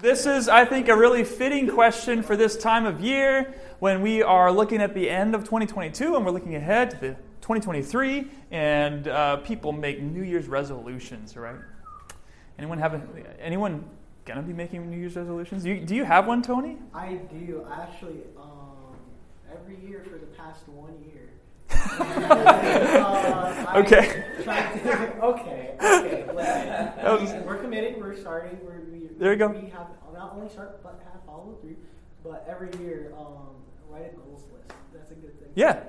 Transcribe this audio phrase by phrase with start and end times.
[0.00, 4.22] This is, I think, a really fitting question for this time of year when we
[4.22, 7.08] are looking at the end of 2022 and we're looking ahead to the
[7.40, 11.56] 2023 and uh, people make New Year's resolutions, right?
[12.60, 13.02] Anyone have a,
[13.40, 13.84] anyone
[14.24, 15.64] gonna be making New Year's resolutions?
[15.64, 16.76] Do you, do you have one, Tony?
[16.94, 17.66] I do.
[17.72, 18.94] Actually, um,
[19.52, 21.30] every year for the past one year.
[23.00, 24.24] uh, Okay.
[24.44, 25.74] To, okay.
[25.80, 26.24] Okay.
[26.28, 28.00] We- we're committed.
[28.00, 28.58] We're starting.
[28.64, 29.48] We're, we, There you go.
[29.48, 31.76] We have not only start but have follow through.
[32.24, 33.48] But every year, um,
[33.90, 34.72] write a goals list.
[34.92, 35.48] That's a good thing.
[35.54, 35.80] Yeah,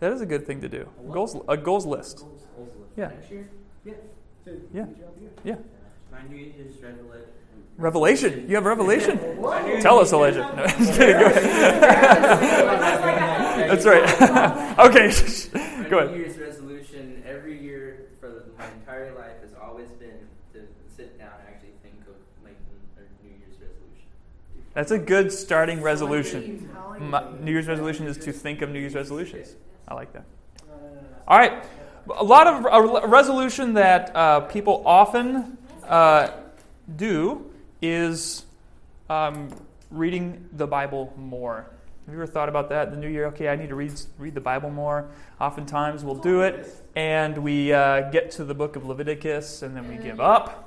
[0.00, 0.88] that is a good thing to do.
[1.12, 2.18] Goals, a goals list.
[2.20, 2.92] Goals, goals list.
[2.96, 3.08] Yeah.
[3.08, 3.48] Next year.
[3.84, 3.92] Yeah.
[4.44, 4.84] So, Yeah.
[4.84, 5.30] good job, you.
[5.44, 5.56] Yeah.
[6.10, 7.28] My New Year's resolution.
[7.78, 8.48] Revelation.
[8.48, 9.18] You have revelation?
[9.42, 9.80] Whoa.
[9.80, 10.40] Tell us, Elijah.
[10.40, 11.18] No, I'm just kidding.
[11.20, 11.82] Go ahead.
[13.70, 14.78] That's right.
[14.86, 15.08] okay.
[15.82, 16.16] My Go New ahead.
[16.18, 20.18] Year's resolution every year for my entire life has always been
[20.54, 20.60] to
[20.96, 22.64] sit down and actually think of making
[22.96, 24.08] a New Year's resolution.
[24.76, 26.68] That's a good starting resolution.
[27.00, 27.24] My.
[27.40, 29.56] New Year's resolution is to think of New Year's resolutions.
[29.88, 30.26] I like that.
[31.26, 31.64] All right.
[32.14, 35.56] A lot of a resolution that uh, people often
[35.88, 36.28] uh,
[36.94, 37.50] do
[37.80, 38.44] is
[39.08, 39.48] um,
[39.90, 41.70] reading the Bible more.
[42.04, 42.90] Have you ever thought about that?
[42.90, 45.08] The new year, okay, I need to read read the Bible more.
[45.40, 49.88] Oftentimes, we'll do it, and we uh, get to the book of Leviticus, and then
[49.88, 50.65] we give up.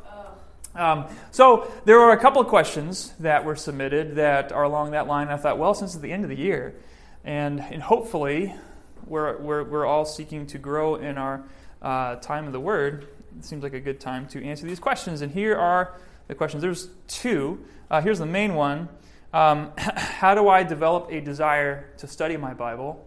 [0.75, 5.07] Um, so there are a couple of questions that were submitted that are along that
[5.07, 5.27] line.
[5.29, 6.75] I thought, well, since it's the end of the year,
[7.23, 8.55] and, and hopefully
[9.05, 11.43] we're, we're, we're all seeking to grow in our
[11.81, 15.21] uh, time of the Word, it seems like a good time to answer these questions.
[15.21, 16.61] And here are the questions.
[16.61, 17.63] There's two.
[17.89, 18.89] Uh, here's the main one
[19.33, 23.05] um, How do I develop a desire to study my Bible?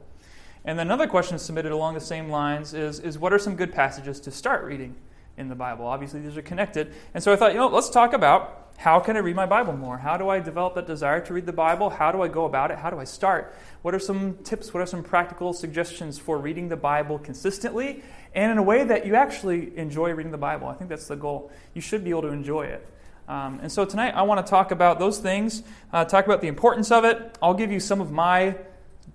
[0.64, 4.20] And another question submitted along the same lines is, is what are some good passages
[4.20, 4.94] to start reading
[5.36, 5.86] in the Bible?
[5.86, 6.92] Obviously, these are connected.
[7.14, 9.76] And so I thought, you know, let's talk about how can I read my Bible
[9.76, 9.98] more?
[9.98, 11.90] How do I develop that desire to read the Bible?
[11.90, 12.78] How do I go about it?
[12.78, 13.54] How do I start?
[13.82, 14.74] What are some tips?
[14.74, 18.02] What are some practical suggestions for reading the Bible consistently
[18.34, 20.68] and in a way that you actually enjoy reading the Bible?
[20.68, 21.52] I think that's the goal.
[21.74, 22.86] You should be able to enjoy it.
[23.28, 26.48] Um, and so tonight I want to talk about those things, uh, talk about the
[26.48, 27.38] importance of it.
[27.40, 28.56] I'll give you some of my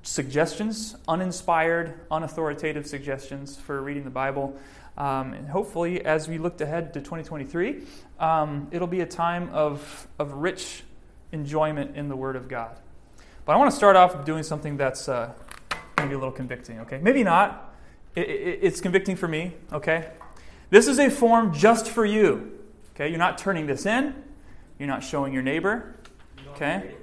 [0.01, 4.57] suggestions, uninspired, unauthoritative suggestions for reading the Bible.
[4.97, 7.83] Um, and hopefully, as we look ahead to 2023,
[8.19, 10.83] um, it'll be a time of, of rich
[11.31, 12.75] enjoyment in the Word of God.
[13.45, 15.33] But I want to start off doing something that's uh,
[15.97, 16.99] maybe a little convicting, okay?
[17.01, 17.75] Maybe not.
[18.15, 20.09] It, it, it's convicting for me, okay?
[20.69, 22.59] This is a form just for you,
[22.95, 23.07] okay?
[23.07, 24.15] You're not turning this in,
[24.79, 25.95] you're not showing your neighbor,
[26.49, 26.95] okay?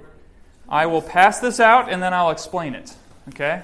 [0.67, 2.93] I will pass this out and then I'll explain it.
[3.29, 3.63] Okay?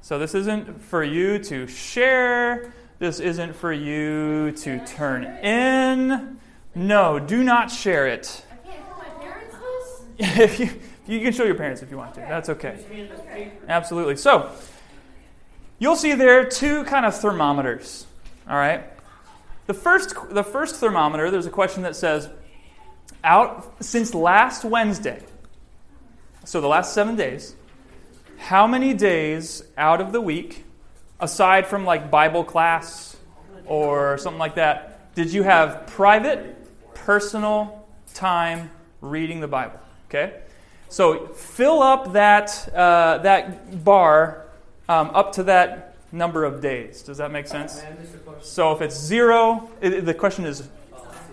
[0.00, 2.72] So this isn't for you to share.
[2.98, 6.38] This isn't for you to turn in.
[6.74, 8.42] No, do not share it.
[10.18, 10.70] If you,
[11.06, 12.20] you can show your parents if you want to.
[12.20, 12.78] That's okay.
[13.68, 14.16] Absolutely.
[14.16, 14.50] So,
[15.78, 18.06] you'll see there two kind of thermometers.
[18.48, 18.84] All right?
[19.66, 22.30] The first, the first thermometer, there's a question that says,
[23.22, 25.22] out since last Wednesday,
[26.44, 27.56] so the last seven days,
[28.38, 30.65] how many days out of the week,
[31.20, 33.16] aside from like Bible class
[33.66, 36.56] or something like that, did you have private,
[36.94, 39.80] personal time reading the Bible?
[40.08, 40.40] Okay?
[40.88, 44.46] So fill up that, uh, that bar
[44.88, 47.02] um, up to that number of days.
[47.02, 47.82] Does that make sense?
[48.40, 50.68] So if it's zero, it, the question is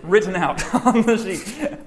[0.02, 1.78] written out on the sheet.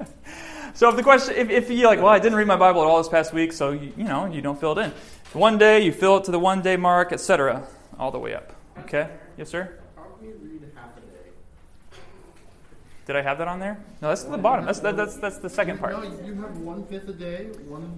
[0.74, 2.88] So if the question, if, if you're like, well, I didn't read my Bible at
[2.88, 4.94] all this past week, so you, you know, you don't fill it in.
[5.34, 7.68] One day, you fill it to the one day mark, etc.,
[8.00, 8.54] all the way up.
[8.80, 9.10] Okay?
[9.38, 9.80] Yes, sir.
[9.96, 11.98] How can you read half a day?
[13.06, 13.78] Did I have that on there?
[14.02, 14.66] No, that's at the bottom.
[14.66, 15.94] That's that, that's that's the second part.
[15.94, 17.96] No, you have one fifth a day, one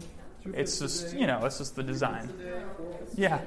[0.54, 2.28] It's just you know, it's just the design.
[2.28, 3.42] fifths a day, four fifths a Yeah.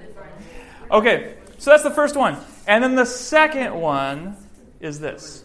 [0.90, 2.36] Okay, so that's the first one,
[2.66, 4.36] and then the second one
[4.80, 5.44] is this.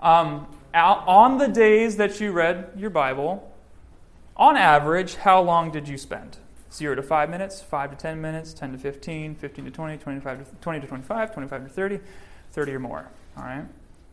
[0.00, 3.52] Um, on the days that you read your Bible,
[4.36, 6.38] on average, how long did you spend?
[6.72, 10.38] Zero to five minutes, five to ten minutes, ten to 15, 15 to 20, 25
[10.38, 12.00] to 20 to 25, 25 to 30,
[12.52, 13.10] 30 or more.
[13.36, 13.64] All right?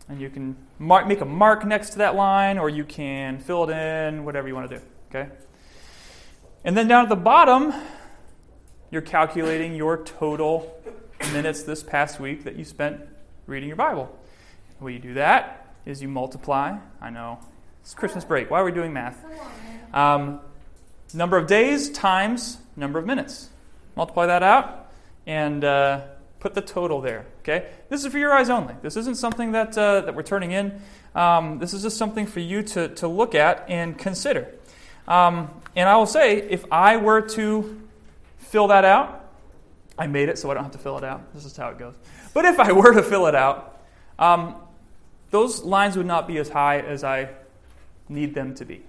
[0.07, 3.69] And you can mark, make a mark next to that line, or you can fill
[3.69, 4.83] it in, whatever you want to do.
[5.09, 5.29] Okay?
[6.63, 7.73] And then down at the bottom,
[8.91, 10.81] you're calculating your total
[11.33, 13.01] minutes this past week that you spent
[13.47, 14.17] reading your Bible.
[14.79, 16.77] The way you do that is you multiply.
[17.01, 17.39] I know
[17.81, 18.49] it's Christmas break.
[18.49, 19.23] Why are we doing math?
[19.93, 20.39] Um,
[21.15, 23.49] number of days times number of minutes.
[23.95, 24.91] Multiply that out
[25.25, 26.01] and uh,
[26.45, 27.25] Put the total there.
[27.39, 27.71] Okay?
[27.89, 28.75] This is for your eyes only.
[28.83, 30.79] This isn't something that, uh, that we're turning in.
[31.15, 34.53] Um, this is just something for you to, to look at and consider.
[35.07, 37.81] Um, and I will say, if I were to
[38.37, 39.27] fill that out,
[39.97, 41.33] I made it so I don't have to fill it out.
[41.33, 41.95] This is how it goes.
[42.35, 43.81] But if I were to fill it out,
[44.19, 44.53] um,
[45.31, 47.29] those lines would not be as high as I
[48.07, 48.83] need them to be.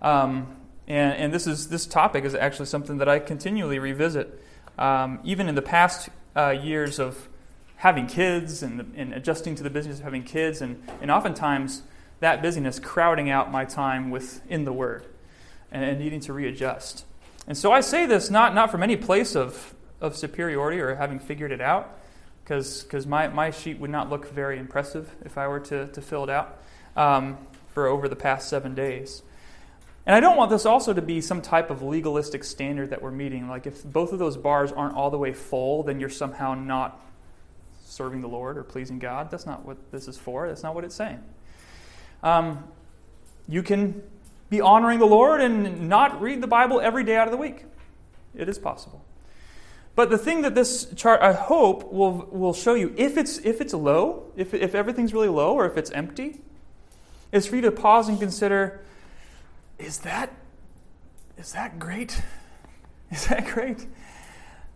[0.00, 0.56] Um,
[0.90, 4.42] and, and this is this topic is actually something that I continually revisit,
[4.76, 7.28] um, even in the past uh, years of
[7.76, 11.82] having kids and, and adjusting to the business of having kids, and, and oftentimes
[12.18, 15.04] that busyness crowding out my time within the Word
[15.70, 17.04] and, and needing to readjust.
[17.46, 21.20] And so I say this not, not from any place of, of superiority or having
[21.20, 21.98] figured it out,
[22.42, 26.24] because my, my sheet would not look very impressive if I were to, to fill
[26.24, 26.60] it out
[26.96, 27.38] um,
[27.72, 29.22] for over the past seven days.
[30.06, 33.10] And I don't want this also to be some type of legalistic standard that we're
[33.10, 33.48] meeting.
[33.48, 37.00] Like if both of those bars aren't all the way full, then you're somehow not
[37.84, 39.30] serving the Lord or pleasing God.
[39.30, 40.48] That's not what this is for.
[40.48, 41.22] That's not what it's saying.
[42.22, 42.64] Um,
[43.48, 44.02] you can
[44.48, 47.64] be honoring the Lord and not read the Bible every day out of the week.
[48.34, 49.04] It is possible.
[49.96, 53.60] But the thing that this chart, I hope, will, will show you, if it's, if
[53.60, 56.40] it's low, if, if everything's really low, or if it's empty,
[57.32, 58.80] is for you to pause and consider
[59.80, 60.32] is that,
[61.38, 62.20] is that great?
[63.10, 63.86] Is that great?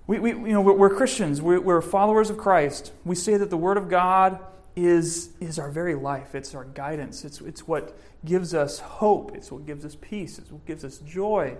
[0.08, 2.92] We, we, you know, we're, we're Christians, we're, we're followers of Christ.
[3.04, 4.40] We say that the Word of God
[4.74, 9.52] is, is our very life, it's our guidance, it's, it's what gives us hope, it's
[9.52, 11.56] what gives us peace, it's what gives us joy.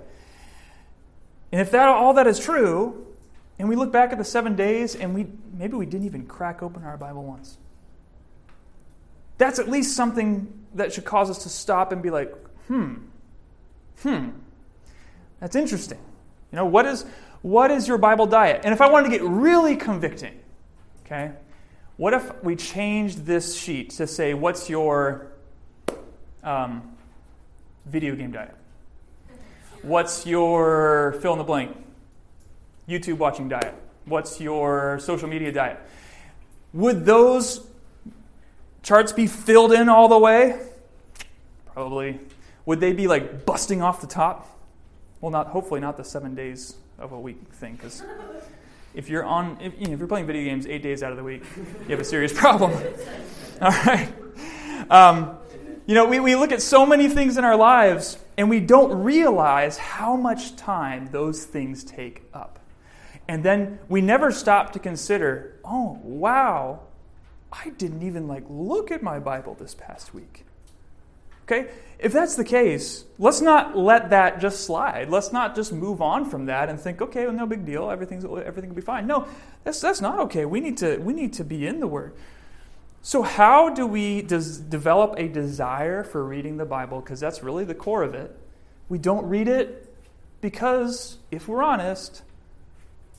[1.53, 3.07] And if that, all that is true,
[3.59, 5.27] and we look back at the seven days and we
[5.57, 7.57] maybe we didn't even crack open our Bible once.
[9.39, 12.35] That's at least something that should cause us to stop and be like,
[12.67, 12.95] hmm,
[14.03, 14.31] hmm,
[15.41, 15.99] that's interesting.
[16.53, 17.05] You know, what is
[17.43, 18.63] what is your Bible diet?
[18.65, 20.41] And if I wanted to get really convicting,
[21.05, 21.33] okay,
[21.97, 25.33] what if we changed this sheet to say, what's your
[26.43, 26.97] um,
[27.87, 28.55] video game diet?
[29.83, 31.77] What's your fill in the blank?
[32.89, 33.75] YouTube watching diet?
[34.07, 35.79] What's your social media diet?
[36.73, 37.67] Would those
[38.83, 40.61] charts be filled in all the way?
[41.73, 42.19] Probably.
[42.67, 44.51] Would they be like busting off the top?
[45.21, 48.03] Well, not hopefully not the seven days of a week thing, because
[48.95, 51.19] if you're on, if, you know, if you're playing video games eight days out of
[51.19, 52.73] the week, you have a serious problem.
[53.61, 54.13] all right.
[54.91, 55.37] Um,
[55.87, 59.03] you know, we, we look at so many things in our lives and we don't
[59.03, 62.59] realize how much time those things take up.
[63.29, 66.81] And then we never stop to consider, oh, wow,
[67.53, 70.44] I didn't even like look at my Bible this past week.
[71.45, 71.71] Okay?
[71.99, 75.09] If that's the case, let's not let that just slide.
[75.09, 78.25] Let's not just move on from that and think, okay, well, no big deal, everything's
[78.25, 79.07] everything will be fine.
[79.07, 79.27] No,
[79.63, 80.45] that's that's not okay.
[80.45, 82.15] We need to we need to be in the Word.
[83.01, 87.01] So how do we does develop a desire for reading the Bible?
[87.01, 88.37] Because that's really the core of it.
[88.89, 89.95] We don't read it
[90.41, 92.23] because, if we're honest,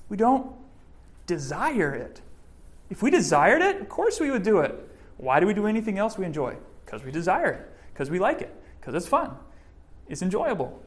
[0.10, 0.52] we don't
[1.26, 2.22] desire it.
[2.90, 4.76] If we desired it, of course we would do it.
[5.18, 6.56] Why do we do anything else we enjoy?
[6.86, 9.32] Because we desire it, because we like it, because it's fun,
[10.10, 10.84] it's enjoyable.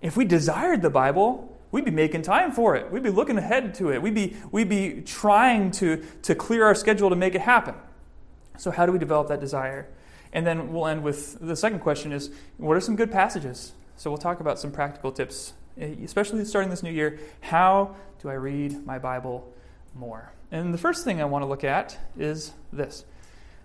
[0.00, 2.90] If we desired the Bible, we'd be making time for it.
[2.90, 4.00] We'd be looking ahead to it.
[4.00, 7.74] We'd be, we'd be trying to, to clear our schedule to make it happen.
[8.58, 9.88] So, how do we develop that desire?
[10.32, 13.72] And then we'll end with the second question is what are some good passages?
[13.96, 17.18] So, we'll talk about some practical tips, eh, especially starting this new year.
[17.40, 19.52] How do I read my Bible
[19.96, 20.32] more?
[20.52, 23.04] And the first thing I want to look at is this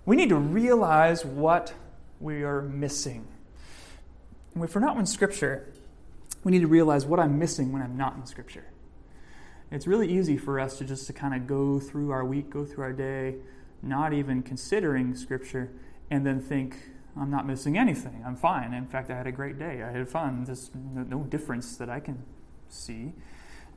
[0.06, 1.74] we need to realize what
[2.20, 3.28] we are missing.
[4.54, 5.72] And if we're not in Scripture,
[6.44, 8.66] we need to realize what I'm missing when I'm not in Scripture.
[9.72, 12.66] It's really easy for us to just to kind of go through our week, go
[12.66, 13.36] through our day,
[13.82, 15.72] not even considering Scripture,
[16.10, 16.78] and then think,
[17.18, 18.24] I'm not missing anything.
[18.26, 18.74] I'm fine.
[18.74, 19.82] In fact, I had a great day.
[19.82, 20.44] I had fun.
[20.44, 22.24] There's no difference that I can
[22.70, 23.14] see.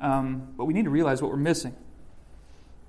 [0.01, 1.75] Um, but we need to realize what we're missing.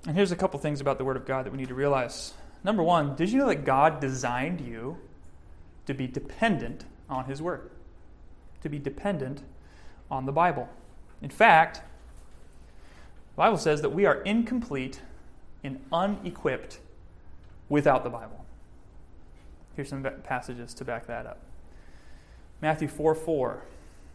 [0.06, 2.34] And here's a couple things about the Word of God that we need to realize.
[2.64, 4.98] Number one, did you know that God designed you
[5.90, 7.68] to be dependent on His Word?
[8.62, 9.42] To be dependent
[10.08, 10.68] on the Bible.
[11.20, 11.78] In fact,
[13.34, 15.00] the Bible says that we are incomplete
[15.64, 16.78] and unequipped
[17.68, 18.44] without the Bible.
[19.74, 21.40] Here's some passages to back that up.
[22.60, 23.62] Matthew 4 4.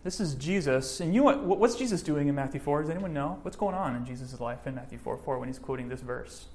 [0.06, 1.02] This is Jesus.
[1.02, 2.84] And you know what, what's Jesus doing in Matthew 4?
[2.84, 3.40] Does anyone know?
[3.42, 6.46] What's going on in Jesus' life in Matthew 4 4 when he's quoting this verse?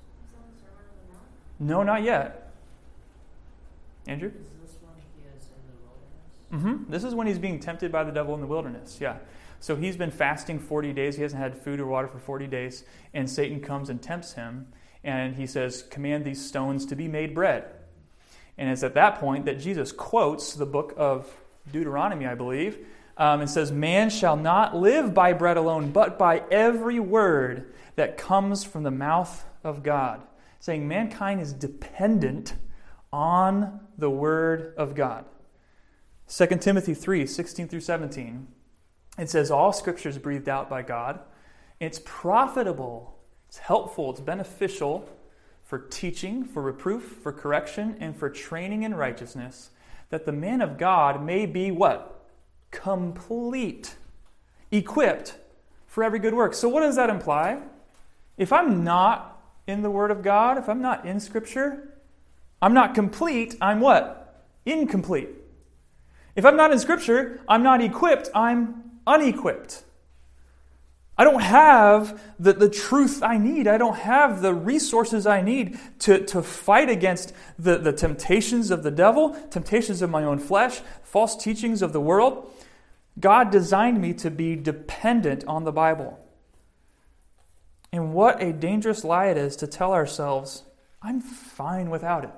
[1.58, 2.50] No, not yet.
[4.06, 4.28] Andrew?
[4.28, 6.39] Is this one he is in the wilderness?
[6.52, 6.90] Mm-hmm.
[6.90, 8.98] This is when he's being tempted by the devil in the wilderness.
[9.00, 9.18] Yeah.
[9.60, 11.16] So he's been fasting 40 days.
[11.16, 12.84] He hasn't had food or water for 40 days.
[13.12, 14.66] And Satan comes and tempts him.
[15.04, 17.66] And he says, Command these stones to be made bread.
[18.58, 21.30] And it's at that point that Jesus quotes the book of
[21.72, 22.78] Deuteronomy, I believe,
[23.16, 28.16] um, and says, Man shall not live by bread alone, but by every word that
[28.16, 30.22] comes from the mouth of God.
[30.58, 32.54] Saying mankind is dependent
[33.12, 35.24] on the word of God.
[36.30, 38.46] 2 Timothy 3 16 through 17.
[39.18, 41.20] It says, All scripture is breathed out by God.
[41.80, 43.18] It's profitable,
[43.48, 45.08] it's helpful, it's beneficial
[45.64, 49.70] for teaching, for reproof, for correction, and for training in righteousness,
[50.10, 52.24] that the man of God may be what?
[52.70, 53.96] Complete,
[54.70, 55.34] equipped
[55.88, 56.54] for every good work.
[56.54, 57.60] So, what does that imply?
[58.36, 61.98] If I'm not in the Word of God, if I'm not in Scripture,
[62.62, 64.44] I'm not complete, I'm what?
[64.64, 65.30] Incomplete.
[66.36, 69.84] If I'm not in Scripture, I'm not equipped, I'm unequipped.
[71.20, 73.68] I don't have the, the truth I need.
[73.68, 78.82] I don't have the resources I need to, to fight against the, the temptations of
[78.82, 82.50] the devil, temptations of my own flesh, false teachings of the world.
[83.18, 86.18] God designed me to be dependent on the Bible.
[87.92, 90.62] And what a dangerous lie it is to tell ourselves,
[91.02, 92.32] I'm fine without it.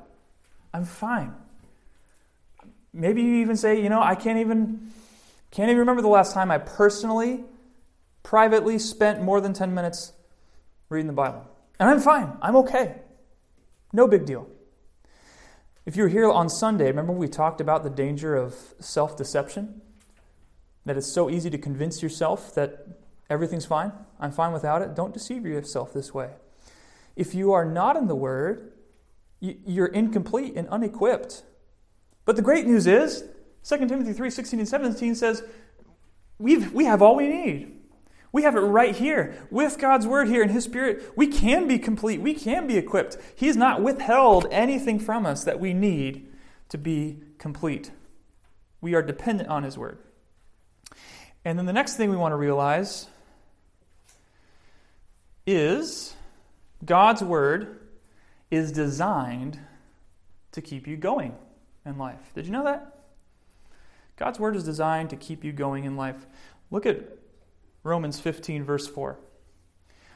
[0.74, 1.34] I'm fine.
[2.92, 4.92] Maybe you even say, you know, I can't even
[5.50, 7.44] can't even remember the last time I personally,
[8.22, 10.12] privately spent more than 10 minutes
[10.88, 11.46] reading the Bible.
[11.78, 12.36] And I'm fine.
[12.40, 12.96] I'm okay.
[13.92, 14.48] No big deal.
[15.84, 19.82] If you were here on Sunday, remember we talked about the danger of self deception?
[20.86, 22.86] That it's so easy to convince yourself that
[23.28, 23.92] everything's fine.
[24.18, 24.94] I'm fine without it.
[24.94, 26.30] Don't deceive yourself this way.
[27.14, 28.72] If you are not in the Word,
[29.40, 31.42] you're incomplete and unequipped.
[32.24, 33.24] But the great news is
[33.64, 35.42] 2 Timothy 3 16 and 17 says,
[36.38, 37.78] We've, We have all we need.
[38.32, 41.12] We have it right here with God's word here in His Spirit.
[41.14, 42.20] We can be complete.
[42.20, 43.18] We can be equipped.
[43.36, 46.28] He's not withheld anything from us that we need
[46.70, 47.90] to be complete.
[48.80, 49.98] We are dependent on His word.
[51.44, 53.06] And then the next thing we want to realize
[55.46, 56.14] is
[56.84, 57.80] God's word
[58.50, 59.58] is designed
[60.52, 61.34] to keep you going
[61.84, 62.32] in life.
[62.34, 62.98] Did you know that?
[64.16, 66.26] God's word is designed to keep you going in life.
[66.70, 67.00] Look at
[67.82, 69.18] Romans 15, verse 4.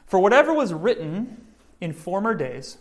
[0.06, 1.46] For whatever was written
[1.80, 2.78] in former days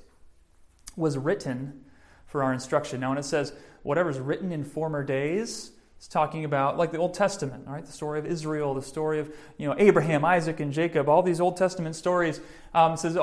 [0.96, 1.84] was written
[2.28, 3.00] for our instruction.
[3.00, 7.14] Now, when it says whatever's written in former days, it's talking about like the Old
[7.14, 7.86] Testament, right?
[7.86, 11.10] The story of Israel, the story of you know Abraham, Isaac, and Jacob.
[11.10, 12.42] All these Old Testament stories
[12.74, 13.18] um, says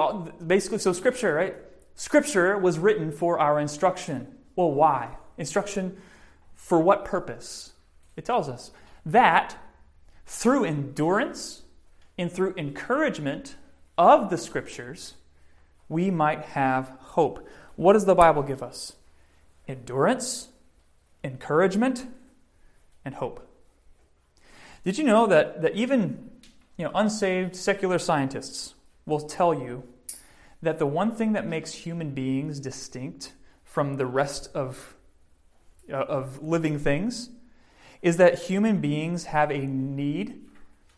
[0.45, 0.93] basically so.
[0.93, 1.55] Scripture, right?
[1.95, 4.27] Scripture was written for our instruction.
[4.57, 5.17] Well, why?
[5.39, 5.97] Instruction
[6.55, 7.73] for what purpose?
[8.17, 8.71] It tells us
[9.05, 9.57] that
[10.27, 11.63] through endurance
[12.19, 13.57] and through encouragement
[13.99, 15.15] of the scriptures,
[15.89, 17.47] we might have hope.
[17.77, 18.97] What does the Bible give us?
[19.67, 20.49] Endurance,
[21.25, 22.07] encouragement,
[23.05, 23.49] and hope.
[24.85, 26.31] Did you know that, that even
[26.77, 28.75] you know, unsaved secular scientists
[29.07, 29.85] will tell you
[30.63, 33.33] that the one thing that makes human beings distinct
[33.65, 34.97] from the rest of,
[35.93, 37.29] Uh, of living things
[38.01, 40.41] is that human beings have a need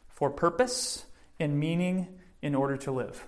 [0.08, 1.04] for purpose
[1.40, 2.06] and meaning
[2.40, 3.26] in order to live.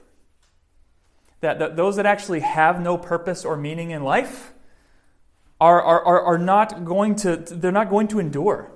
[1.41, 4.53] That, that those that actually have no purpose or meaning in life
[5.61, 8.71] are, are, are, not going to they're not going to endure.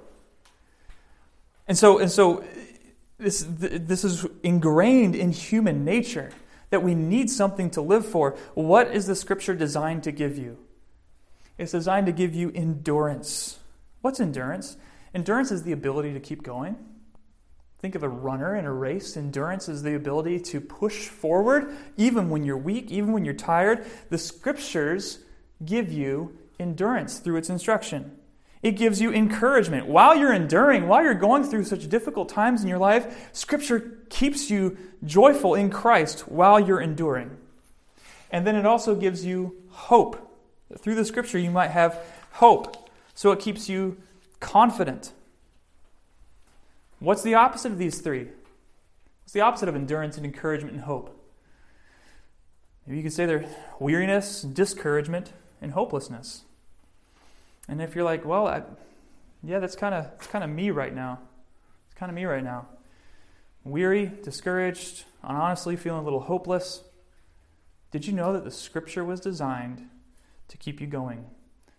[1.68, 2.42] And so and so
[3.18, 6.30] this, this is ingrained in human nature
[6.70, 8.36] that we need something to live for.
[8.54, 10.58] What is the scripture designed to give you?
[11.60, 13.58] It's designed to give you endurance.
[14.00, 14.78] What's endurance?
[15.14, 16.74] Endurance is the ability to keep going.
[17.80, 19.14] Think of a runner in a race.
[19.14, 23.84] Endurance is the ability to push forward even when you're weak, even when you're tired.
[24.08, 25.18] The scriptures
[25.62, 28.16] give you endurance through its instruction.
[28.62, 29.86] It gives you encouragement.
[29.86, 34.50] While you're enduring, while you're going through such difficult times in your life, Scripture keeps
[34.50, 37.36] you joyful in Christ while you're enduring.
[38.30, 40.29] And then it also gives you hope.
[40.78, 41.98] Through the Scripture, you might have
[42.32, 42.88] hope.
[43.14, 43.98] So it keeps you
[44.38, 45.12] confident.
[46.98, 48.28] What's the opposite of these three?
[49.22, 51.16] What's the opposite of endurance and encouragement and hope?
[52.86, 53.48] Maybe you could say they're
[53.78, 56.42] weariness, discouragement, and hopelessness.
[57.68, 58.62] And if you're like, well, I,
[59.42, 61.20] yeah, that's kind of that's kind of me right now.
[61.86, 62.66] It's kind of me right now.
[63.64, 66.82] Weary, discouraged, and honestly feeling a little hopeless.
[67.90, 69.88] Did you know that the scripture was designed
[70.50, 71.24] to keep you going,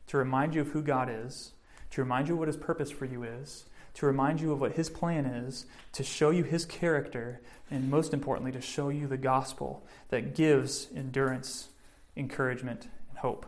[0.07, 1.51] to remind you of who God is,
[1.91, 4.89] to remind you what His purpose for you is, to remind you of what His
[4.89, 9.85] plan is, to show you His character, and most importantly, to show you the gospel
[10.09, 11.69] that gives endurance,
[12.15, 13.45] encouragement, and hope.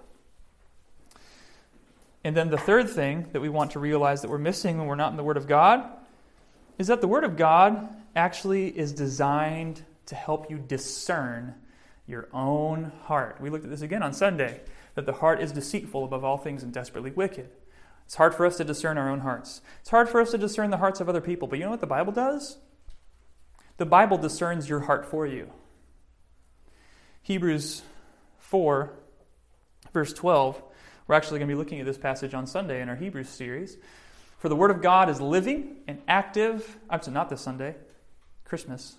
[2.25, 4.95] And then the third thing that we want to realize that we're missing when we're
[4.95, 5.89] not in the Word of God
[6.77, 11.55] is that the Word of God actually is designed to help you discern
[12.07, 13.37] your own heart.
[13.39, 14.59] We looked at this again on Sunday
[14.95, 17.49] that the heart is deceitful above all things and desperately wicked.
[18.05, 19.61] It's hard for us to discern our own hearts.
[19.81, 21.47] It's hard for us to discern the hearts of other people.
[21.47, 22.57] But you know what the Bible does?
[23.77, 25.49] The Bible discerns your heart for you.
[27.23, 27.81] Hebrews
[28.39, 28.93] 4,
[29.93, 30.61] verse 12.
[31.07, 33.77] We're actually going to be looking at this passage on Sunday in our Hebrews series.
[34.39, 36.77] For the Word of God is living and active.
[36.89, 37.75] Actually, not this Sunday,
[38.43, 38.95] Christmas.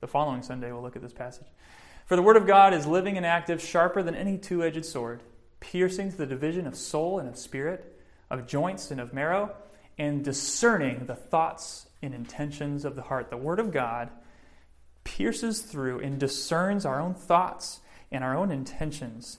[0.00, 1.46] The following Sunday, we'll look at this passage.
[2.10, 5.22] For the Word of God is living and active, sharper than any two edged sword,
[5.60, 9.54] piercing to the division of soul and of spirit, of joints and of marrow,
[9.96, 13.30] and discerning the thoughts and intentions of the heart.
[13.30, 14.10] The Word of God
[15.04, 17.78] pierces through and discerns our own thoughts
[18.10, 19.38] and our own intentions.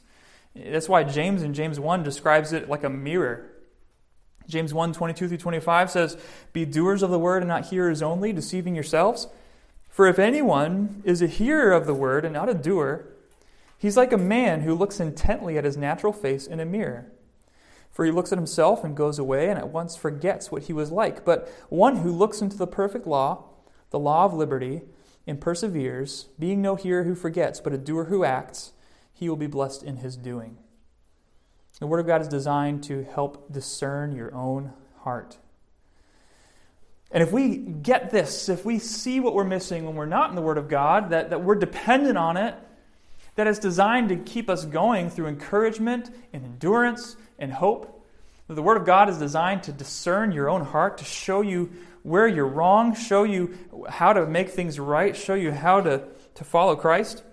[0.56, 3.52] That's why James in James 1 describes it like a mirror.
[4.48, 6.18] James 1 22 through 25 says,
[6.54, 9.28] Be doers of the word and not hearers only, deceiving yourselves.
[10.02, 13.08] For if anyone is a hearer of the word and not a doer,
[13.78, 17.12] he's like a man who looks intently at his natural face in a mirror.
[17.92, 20.92] For he looks at himself and goes away and at once forgets what he was
[20.92, 21.24] like.
[21.24, 23.44] But one who looks into the perfect law,
[23.92, 24.82] the law of liberty,
[25.28, 28.74] and perseveres, being no hearer who forgets, but a doer who acts,
[29.14, 30.58] he will be blessed in his doing.
[31.80, 35.38] The Word of God is designed to help discern your own heart.
[37.12, 40.36] And if we get this, if we see what we're missing when we're not in
[40.36, 42.56] the Word of God, that, that we're dependent on it,
[43.36, 48.02] that it's designed to keep us going through encouragement and endurance and hope,
[48.48, 51.72] the Word of God is designed to discern your own heart, to show you
[52.04, 56.04] where you're wrong, show you how to make things right, show you how to,
[56.36, 57.24] to follow Christ.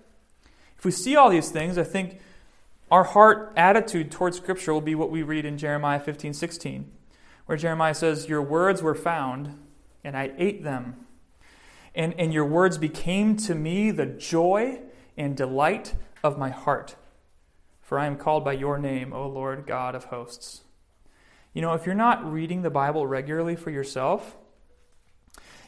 [0.77, 2.19] If we see all these things, I think
[2.89, 6.89] our heart attitude towards Scripture will be what we read in Jeremiah 15 16,
[7.45, 9.57] where Jeremiah says, Your words were found,
[10.03, 11.05] and I ate them.
[11.95, 14.81] And, and your words became to me the joy
[15.17, 16.95] and delight of my heart.
[17.81, 20.61] For I am called by your name, O Lord God of hosts.
[21.53, 24.37] You know, if you're not reading the Bible regularly for yourself,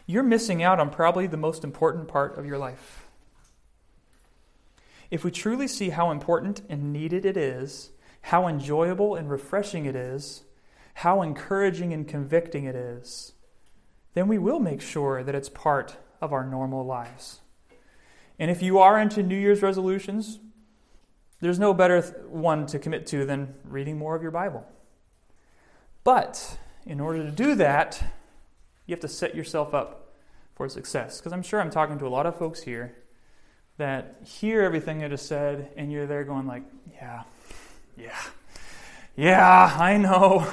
[0.05, 3.07] you're missing out on probably the most important part of your life.
[5.09, 9.95] If we truly see how important and needed it is, how enjoyable and refreshing it
[9.95, 10.43] is,
[10.95, 13.33] how encouraging and convicting it is,
[14.13, 17.39] then we will make sure that it's part of our normal lives.
[18.39, 20.39] And if you are into New Year's resolutions,
[21.39, 24.65] there's no better one to commit to than reading more of your Bible.
[26.03, 28.03] But in order to do that,
[28.85, 30.13] you have to set yourself up
[30.55, 31.19] for success.
[31.19, 32.95] Because I'm sure I'm talking to a lot of folks here
[33.77, 37.23] that hear everything I just said, and you're there going like, yeah,
[37.97, 38.19] yeah,
[39.15, 40.51] yeah, I know.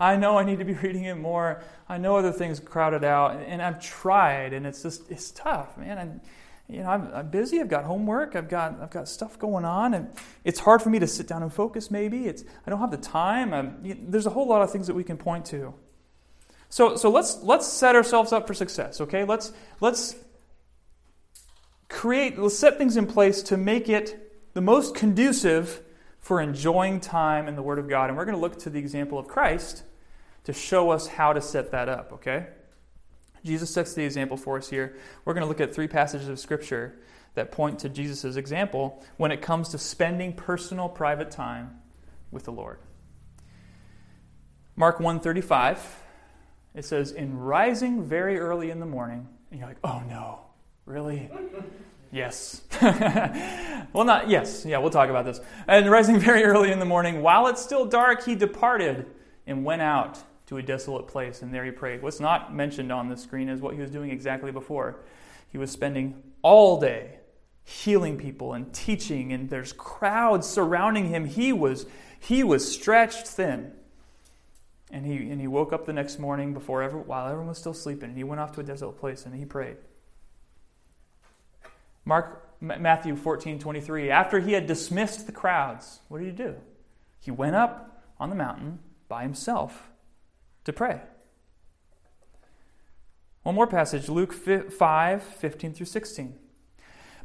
[0.00, 1.62] I know I need to be reading it more.
[1.92, 5.98] I know other things crowded out, and I've tried, and it's just it's tough, man.
[5.98, 6.20] And
[6.66, 7.60] you know, I'm, I'm, busy.
[7.60, 8.34] I've got homework.
[8.34, 10.08] I've got I've got stuff going on, and
[10.42, 11.90] it's hard for me to sit down and focus.
[11.90, 13.52] Maybe it's I don't have the time.
[13.52, 15.74] I'm, there's a whole lot of things that we can point to.
[16.70, 19.02] So so let's let's set ourselves up for success.
[19.02, 20.16] Okay, let's let's
[21.90, 25.82] create, let's set things in place to make it the most conducive
[26.20, 28.08] for enjoying time in the Word of God.
[28.08, 29.82] And we're going to look to the example of Christ
[30.44, 32.46] to show us how to set that up, okay?
[33.44, 34.96] Jesus sets the example for us here.
[35.24, 36.98] We're going to look at three passages of Scripture
[37.34, 41.80] that point to Jesus' example when it comes to spending personal, private time
[42.30, 42.78] with the Lord.
[44.76, 46.02] Mark 135,
[46.74, 50.40] it says, In rising very early in the morning, and you're like, oh no,
[50.84, 51.30] Really?
[52.12, 52.62] yes.
[53.92, 54.64] well, not yes.
[54.64, 55.40] Yeah, we'll talk about this.
[55.68, 59.06] And rising very early in the morning, while it's still dark, he departed
[59.46, 62.02] and went out to a desolate place, and there he prayed.
[62.02, 65.00] What's not mentioned on the screen is what he was doing exactly before.
[65.50, 67.18] He was spending all day
[67.64, 71.26] healing people and teaching, and there's crowds surrounding him.
[71.26, 71.86] He was
[72.18, 73.72] he was stretched thin.
[74.90, 77.72] And he, and he woke up the next morning before ever, while everyone was still
[77.72, 79.76] sleeping, and he went off to a desolate place and he prayed.
[82.04, 84.10] Mark Matthew 14, 23.
[84.10, 86.56] After he had dismissed the crowds, what did he do?
[87.20, 88.78] He went up on the mountain
[89.08, 89.90] by himself
[90.64, 91.00] to pray.
[93.42, 96.38] One more passage, Luke 5, 15 through 16.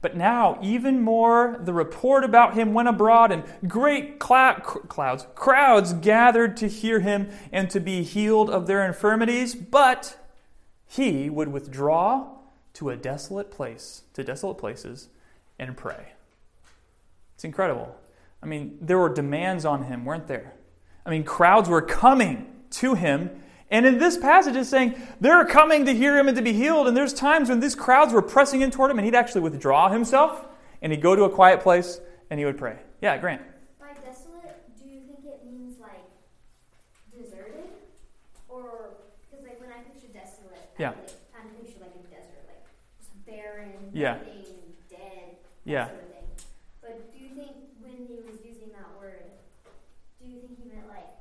[0.01, 5.93] But now, even more, the report about him went abroad, and great clou- clouds, crowds
[5.93, 9.55] gathered to hear him and to be healed of their infirmities.
[9.55, 10.17] But
[10.85, 12.29] he would withdraw
[12.73, 15.09] to a desolate place, to desolate places,
[15.57, 16.13] and pray.
[17.33, 17.95] It's incredible.
[18.41, 20.53] I mean, there were demands on him, weren't there?
[21.05, 23.29] I mean, crowds were coming to him.
[23.69, 26.87] And in this passage, it's saying they're coming to hear him and to be healed.
[26.87, 29.89] And there's times when these crowds were pressing in toward him, and he'd actually withdraw
[29.89, 30.45] himself,
[30.81, 32.77] and he'd go to a quiet place, and he would pray.
[33.01, 33.41] Yeah, Grant.
[33.79, 36.05] By desolate, do you think it means like
[37.11, 37.69] deserted?
[38.47, 38.95] Or,
[39.29, 40.91] because like when I picture desolate, Yeah.
[40.91, 42.63] I like, kind picture like a desert, like
[42.99, 44.13] just barren, Yeah.
[44.15, 44.45] nothing,
[44.89, 45.35] dead,
[45.65, 46.27] Yeah of thing.
[46.81, 47.51] But do you think
[47.83, 49.27] when he was using that word,
[50.21, 51.11] do you think he meant like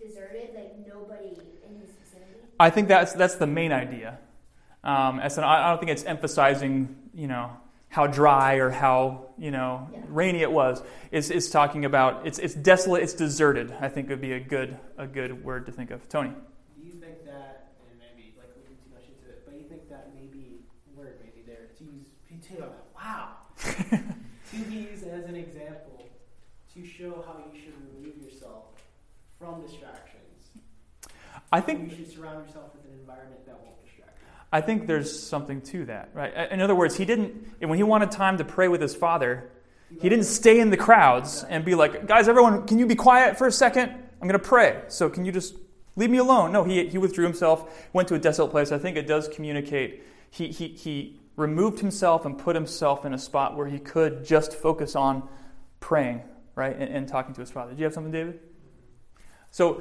[0.00, 1.32] deserted, like nobody
[1.66, 2.47] in his vicinity?
[2.60, 4.18] I think that's that's the main idea.
[4.84, 7.50] Um, as an, I I don't think it's emphasizing, you know,
[7.88, 10.00] how dry or how you know Yeah.
[10.08, 10.82] rainy it was.
[11.10, 13.74] It's, it's talking about it's it's desolate, it's deserted.
[13.80, 16.08] I think would be a good a good word to think of.
[16.08, 16.30] Tony.
[16.30, 19.88] Do you think that, and maybe like looking too much into it, but you think
[19.88, 20.60] that maybe
[20.96, 22.10] word maybe there to use
[22.48, 23.28] to wow
[24.50, 26.08] to use as an example
[26.74, 28.64] to show how you should remove yourself
[29.38, 30.17] from distractions.
[31.50, 34.28] I think you should surround yourself with an environment that won't distract you.
[34.52, 36.50] I think there's something to that, right?
[36.50, 39.50] In other words, he didn't when he wanted time to pray with his father,
[40.00, 43.38] he didn't stay in the crowds and be like, "Guys, everyone, can you be quiet
[43.38, 43.90] for a second?
[43.90, 44.82] I'm going to pray.
[44.88, 45.54] So can you just
[45.96, 48.72] leave me alone?" No, he he withdrew himself, went to a desolate place.
[48.72, 53.18] I think it does communicate he he he removed himself and put himself in a
[53.18, 55.28] spot where he could just focus on
[55.80, 56.22] praying,
[56.54, 57.72] right, and, and talking to his father.
[57.72, 58.40] Do you have something, David?
[59.50, 59.80] So,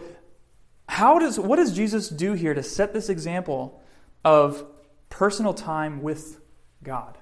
[0.87, 3.81] how does what does Jesus do here to set this example
[4.23, 4.65] of
[5.09, 6.39] personal time with
[6.83, 7.17] God,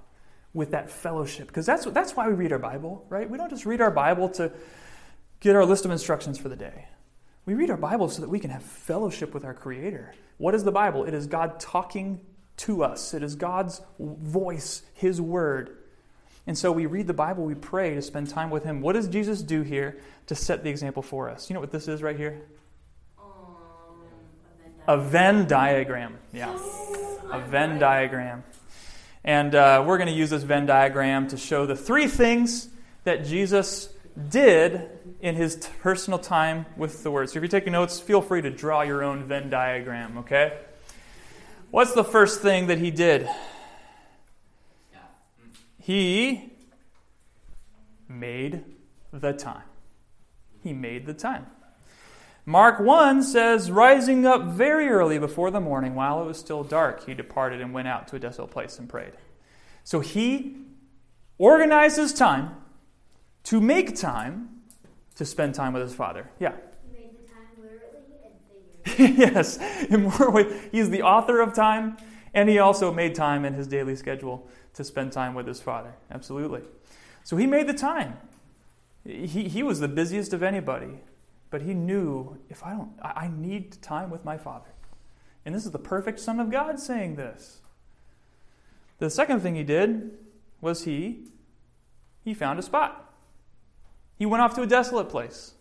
[0.53, 1.47] with that fellowship?
[1.47, 3.29] Because that's that's why we read our Bible, right?
[3.29, 4.51] We don't just read our Bible to
[5.39, 6.87] get our list of instructions for the day.
[7.45, 10.13] We read our Bible so that we can have fellowship with our Creator.
[10.37, 11.05] What is the Bible?
[11.05, 12.21] It is God talking
[12.57, 13.13] to us.
[13.13, 15.77] It is God's voice, His Word.
[16.47, 18.81] And so we read the Bible, we pray to spend time with Him.
[18.81, 21.49] What does Jesus do here to set the example for us?
[21.49, 22.41] You know what this is right here?
[24.87, 26.17] A Venn diagram.
[26.31, 26.57] Yeah.
[27.31, 28.43] A Venn diagram.
[29.23, 32.69] And uh, we're going to use this Venn diagram to show the three things
[33.03, 33.89] that Jesus
[34.29, 34.87] did
[35.19, 37.29] in his personal time with the Word.
[37.29, 40.57] So if you're taking notes, feel free to draw your own Venn diagram, okay?
[41.71, 43.27] What's the first thing that he did?
[45.81, 46.53] He
[48.07, 48.63] made
[49.11, 49.63] the time.
[50.63, 51.47] He made the time.
[52.45, 57.05] Mark 1 says, Rising up very early before the morning, while it was still dark,
[57.05, 59.13] he departed and went out to a desolate place and prayed.
[59.83, 60.57] So he
[61.37, 62.55] organized his time
[63.45, 64.61] to make time
[65.15, 66.29] to spend time with his father.
[66.39, 66.53] Yeah.
[66.91, 68.05] He made the time literally
[68.97, 69.57] and yes,
[69.89, 70.69] in more ways.
[70.71, 71.97] He's the author of time,
[72.33, 75.95] and he also made time in his daily schedule to spend time with his father.
[76.11, 76.61] Absolutely.
[77.23, 78.17] So he made the time.
[79.03, 80.99] He, he was the busiest of anybody,
[81.49, 84.69] but he knew if I don't, I need time with my father.
[85.45, 87.61] And this is the perfect Son of God saying this.
[88.97, 90.17] The second thing he did
[90.61, 91.27] was he
[92.23, 93.13] he found a spot.
[94.17, 95.53] He went off to a desolate place.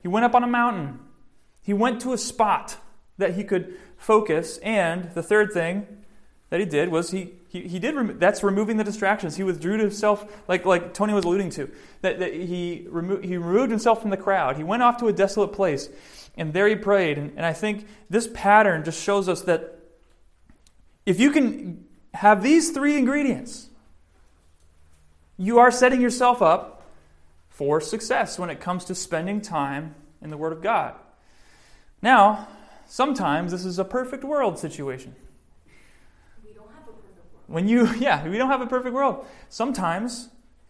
[0.00, 1.00] He went up on a mountain.
[1.62, 2.78] He went to a spot
[3.18, 4.58] that he could focus.
[4.58, 5.86] And the third thing
[6.48, 9.36] that he did was he, he, he did, that's removing the distractions.
[9.36, 11.70] He withdrew to himself, like, like Tony was alluding to,
[12.02, 14.56] that, that he, remo- he removed himself from the crowd.
[14.56, 15.88] He went off to a desolate place,
[16.36, 17.18] and there he prayed.
[17.18, 19.78] And, and I think this pattern just shows us that
[21.04, 23.68] if you can have these three ingredients,
[25.36, 26.82] you are setting yourself up
[27.48, 30.94] for success when it comes to spending time in the Word of God.
[32.02, 32.48] Now,
[32.86, 35.14] sometimes this is a perfect world situation.
[36.44, 37.35] We don't have a perfect world.
[37.46, 39.26] When you, yeah, we don't have a perfect world.
[39.48, 40.28] Sometimes,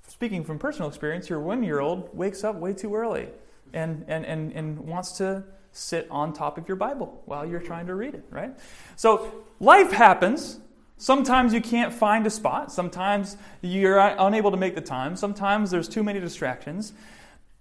[0.09, 3.29] speaking from personal experience, your one year old wakes up way too early
[3.73, 7.87] and, and, and, and wants to sit on top of your Bible while you're trying
[7.87, 8.57] to read it, right?
[8.97, 10.59] So life happens.
[10.97, 12.73] Sometimes you can't find a spot.
[12.73, 15.17] Sometimes you're unable to make the time.
[15.17, 16.95] Sometimes there's too many distractions.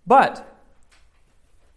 [0.07, 0.47] But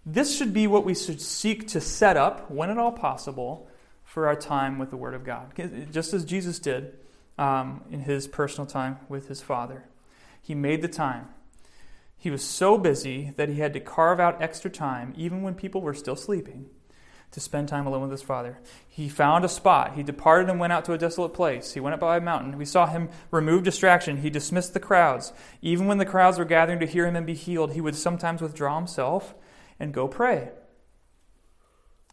[0.06, 3.68] this should be what we should seek to set up, when at all possible,
[4.04, 5.52] for our time with the Word of God.
[5.90, 6.94] Just as Jesus did
[7.38, 9.84] um, in his personal time with his Father.
[10.40, 11.28] He made the time.
[12.16, 15.80] He was so busy that he had to carve out extra time, even when people
[15.80, 16.66] were still sleeping,
[17.30, 18.58] to spend time alone with his father.
[18.88, 19.94] He found a spot.
[19.94, 21.74] He departed and went out to a desolate place.
[21.74, 22.58] He went up by a mountain.
[22.58, 24.16] We saw him remove distraction.
[24.16, 25.32] He dismissed the crowds.
[25.62, 28.42] Even when the crowds were gathering to hear him and be healed, he would sometimes
[28.42, 29.34] withdraw himself
[29.78, 30.50] and go pray.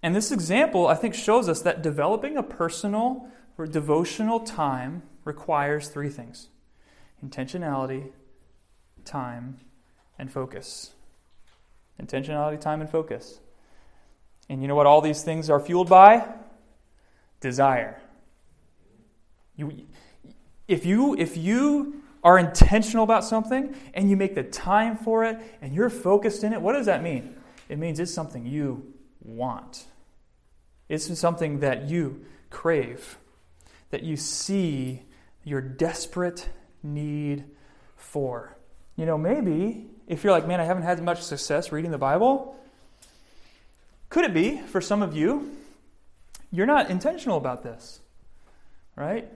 [0.04, 5.90] And this example, I think, shows us that developing a personal or devotional time requires
[5.90, 6.48] three things
[7.24, 8.12] intentionality,
[9.04, 9.60] time,
[10.18, 10.92] and focus.
[12.02, 13.40] Intentionality, time, and focus.
[14.48, 16.28] And you know what all these things are fueled by?
[17.40, 18.00] Desire.
[19.56, 19.86] You,
[20.68, 25.40] if, you, if you are intentional about something and you make the time for it
[25.62, 27.36] and you're focused in it, what does that mean?
[27.70, 29.86] It means it's something you want.
[30.90, 33.18] It's something that you crave,
[33.90, 35.04] that you see
[35.46, 36.50] your desperate
[36.84, 37.46] need
[37.96, 38.58] for.
[38.98, 42.60] You know, maybe if you're like, man, I haven't had much success reading the Bible,
[44.10, 45.56] could it be for some of you,
[46.52, 48.00] you're not intentional about this,
[48.96, 49.32] right?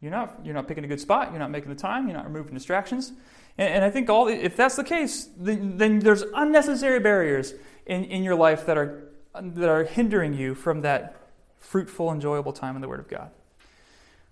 [0.00, 2.26] You're not, you're not picking a good spot, you're not making the time, you're not
[2.26, 3.12] removing distractions.
[3.58, 7.54] And, and I think all, if that's the case, then, then there's unnecessary barriers
[7.86, 11.16] in, in your life that are, that are hindering you from that
[11.58, 13.30] fruitful, enjoyable time in the Word of God.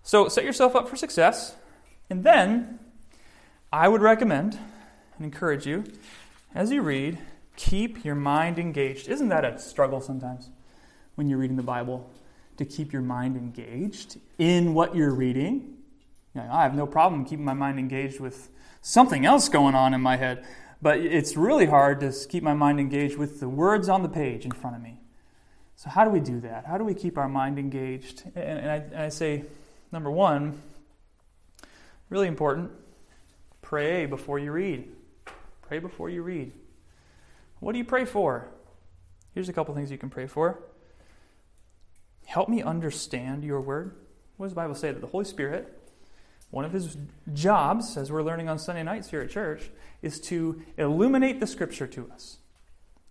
[0.03, 1.55] So set yourself up for success,
[2.11, 2.81] and then
[3.73, 4.59] I would recommend
[5.17, 5.85] and encourage you,
[6.55, 7.19] as you read,
[7.57, 9.09] keep your mind engaged.
[9.09, 10.51] Isn't that a struggle sometimes
[11.15, 12.11] when you're reading the Bible
[12.57, 15.77] to keep your mind engaged in what you're reading?
[16.35, 19.95] You know, I have no problem keeping my mind engaged with something else going on
[19.95, 20.45] in my head,
[20.83, 24.45] but it's really hard to keep my mind engaged with the words on the page
[24.45, 24.99] in front of me.
[25.77, 26.67] So, how do we do that?
[26.67, 28.25] How do we keep our mind engaged?
[28.35, 29.45] And, I, and I say,
[29.92, 30.61] number one,
[32.09, 32.70] really important,
[33.61, 34.88] pray before you read.
[35.62, 36.52] Pray before you read.
[37.61, 38.48] What do you pray for?
[39.35, 40.59] Here's a couple things you can pray for.
[42.24, 43.94] Help me understand your word.
[44.37, 44.92] What does the Bible say?
[44.92, 45.78] That the Holy Spirit,
[46.50, 46.96] one of his
[47.33, 49.70] jobs, as we're learning on Sunday nights here at church,
[50.02, 52.38] is to illuminate the scripture to us,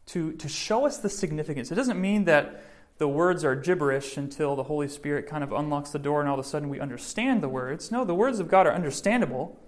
[0.07, 1.71] to, to show us the significance.
[1.71, 2.63] It doesn't mean that
[2.97, 6.39] the words are gibberish until the Holy Spirit kind of unlocks the door and all
[6.39, 7.91] of a sudden we understand the words.
[7.91, 9.59] No, the words of God are understandable.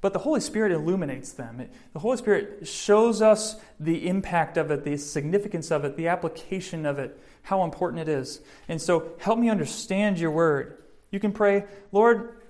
[0.00, 1.68] But the Holy Spirit illuminates them.
[1.92, 6.86] The Holy Spirit shows us the impact of it, the significance of it, the application
[6.86, 8.40] of it, how important it is.
[8.68, 10.84] And so, help me understand your word.
[11.10, 12.42] You can pray, Lord,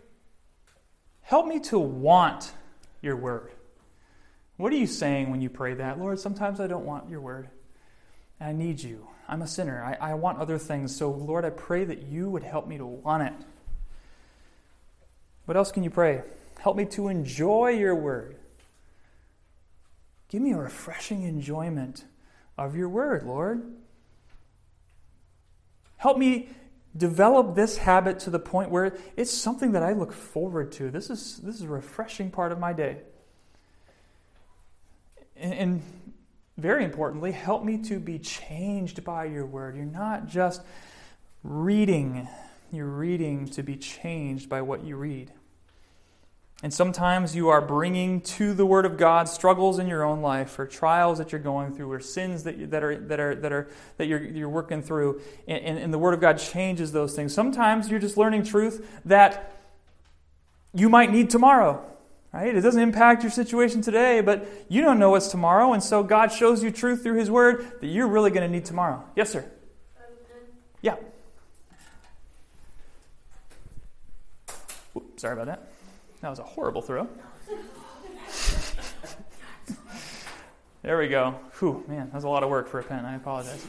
[1.22, 2.52] help me to want
[3.00, 3.50] your word.
[4.58, 5.98] What are you saying when you pray that?
[5.98, 7.48] Lord, sometimes I don't want your word.
[8.40, 9.08] I need you.
[9.28, 9.84] I'm a sinner.
[9.84, 10.96] I, I want other things.
[10.96, 13.34] So, Lord, I pray that you would help me to want it.
[15.44, 16.22] What else can you pray?
[16.60, 18.36] Help me to enjoy your word.
[20.28, 22.04] Give me a refreshing enjoyment
[22.56, 23.62] of your word, Lord.
[25.98, 26.48] Help me
[26.96, 30.90] develop this habit to the point where it's something that I look forward to.
[30.90, 32.98] This is, this is a refreshing part of my day.
[35.36, 35.82] And, and
[36.58, 39.76] very importantly, help me to be changed by your word.
[39.76, 40.60] You're not just
[41.44, 42.28] reading,
[42.72, 45.32] you're reading to be changed by what you read.
[46.60, 50.58] And sometimes you are bringing to the Word of God struggles in your own life,
[50.58, 53.52] or trials that you're going through, or sins that, you, that are that are that
[53.52, 57.32] are that you're you're working through, and, and the Word of God changes those things.
[57.32, 59.54] Sometimes you're just learning truth that
[60.74, 61.80] you might need tomorrow.
[62.32, 62.54] Right?
[62.54, 66.30] It doesn't impact your situation today, but you don't know what's tomorrow, and so God
[66.30, 69.02] shows you truth through His Word that you're really going to need tomorrow.
[69.16, 69.50] Yes, sir.
[70.82, 70.96] Yeah.
[74.94, 75.68] Oops, sorry about that.
[76.20, 77.08] That was a horrible throw.
[80.82, 81.30] there we go.
[81.58, 83.06] Whew, man, that was a lot of work for a pen.
[83.06, 83.66] I apologize.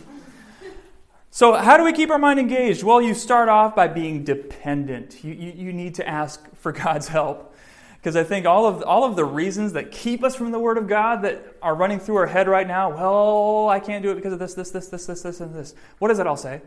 [1.32, 2.84] So, how do we keep our mind engaged?
[2.84, 5.24] Well, you start off by being dependent.
[5.24, 7.56] You, you, you need to ask for God's help.
[8.00, 10.78] Because I think all of, all of the reasons that keep us from the Word
[10.78, 14.16] of God that are running through our head right now, well, I can't do it
[14.16, 15.76] because of this, this, this, this, this, this, and this.
[15.98, 16.62] What does that all say?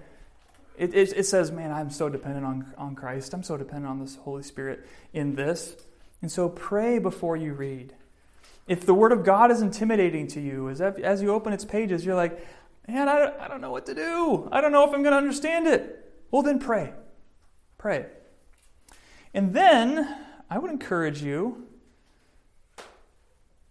[0.76, 3.32] It, it, it, says, man, I'm so dependent on, on Christ.
[3.32, 5.74] I'm so dependent on this Holy Spirit in this.
[6.20, 7.94] And so pray before you read.
[8.68, 12.04] If the Word of God is intimidating to you, as, as you open its pages,
[12.04, 12.46] you're like,
[12.86, 14.48] man, I don't, I don't know what to do.
[14.52, 16.12] I don't know if I'm going to understand it.
[16.30, 16.92] Well, then pray.
[17.78, 18.06] Pray.
[19.34, 20.21] And then
[20.52, 21.66] I would encourage you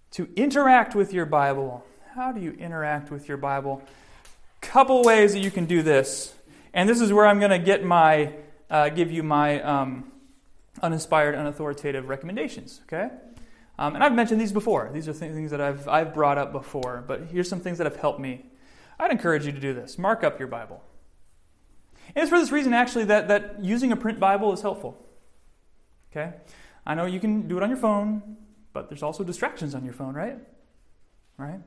[0.10, 1.86] to interact with your Bible.
[2.16, 3.84] How do you interact with your Bible?
[4.62, 6.34] Couple ways that you can do this.
[6.74, 8.34] And this is where I'm going to get my,
[8.68, 10.12] uh, give you my um,
[10.82, 12.82] uninspired, unauthoritative recommendations.
[12.86, 13.12] Okay,
[13.78, 14.90] um, and I've mentioned these before.
[14.92, 17.04] These are things that I've I've brought up before.
[17.08, 18.48] But here's some things that have helped me.
[19.00, 20.00] I'd encourage you to do this.
[20.00, 20.82] Mark up your Bible.
[22.16, 24.98] And it's for this reason, actually, that, that using a print Bible is helpful.
[26.12, 26.34] Okay?
[26.86, 28.38] I know you can do it on your phone,
[28.74, 30.38] but there's also distractions on your phone, right?
[31.38, 31.60] Right?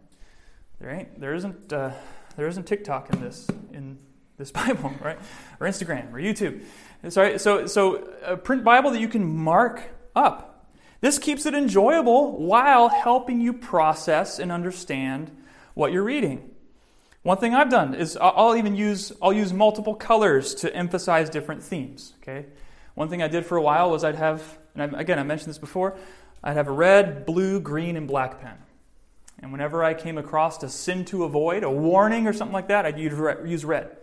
[0.80, 1.92] There ain't, there isn't, uh,
[2.36, 3.98] there isn't TikTok in this, in
[4.36, 5.18] this Bible, right?
[5.60, 6.62] Or Instagram or YouTube.
[7.08, 9.82] Sorry, so, so a print Bible that you can mark
[10.16, 10.68] up.
[11.00, 15.30] This keeps it enjoyable while helping you process and understand
[15.74, 16.50] what you're reading.
[17.22, 21.62] One thing I've done is I'll even use I'll use multiple colors to emphasize different
[21.62, 22.12] themes.
[22.22, 22.46] Okay,
[22.94, 25.50] one thing I did for a while was I'd have, and I, again I mentioned
[25.50, 25.96] this before,
[26.42, 28.56] I'd have a red, blue, green, and black pen.
[29.40, 32.86] And whenever I came across a sin to avoid, a warning or something like that,
[32.86, 33.96] I'd use red.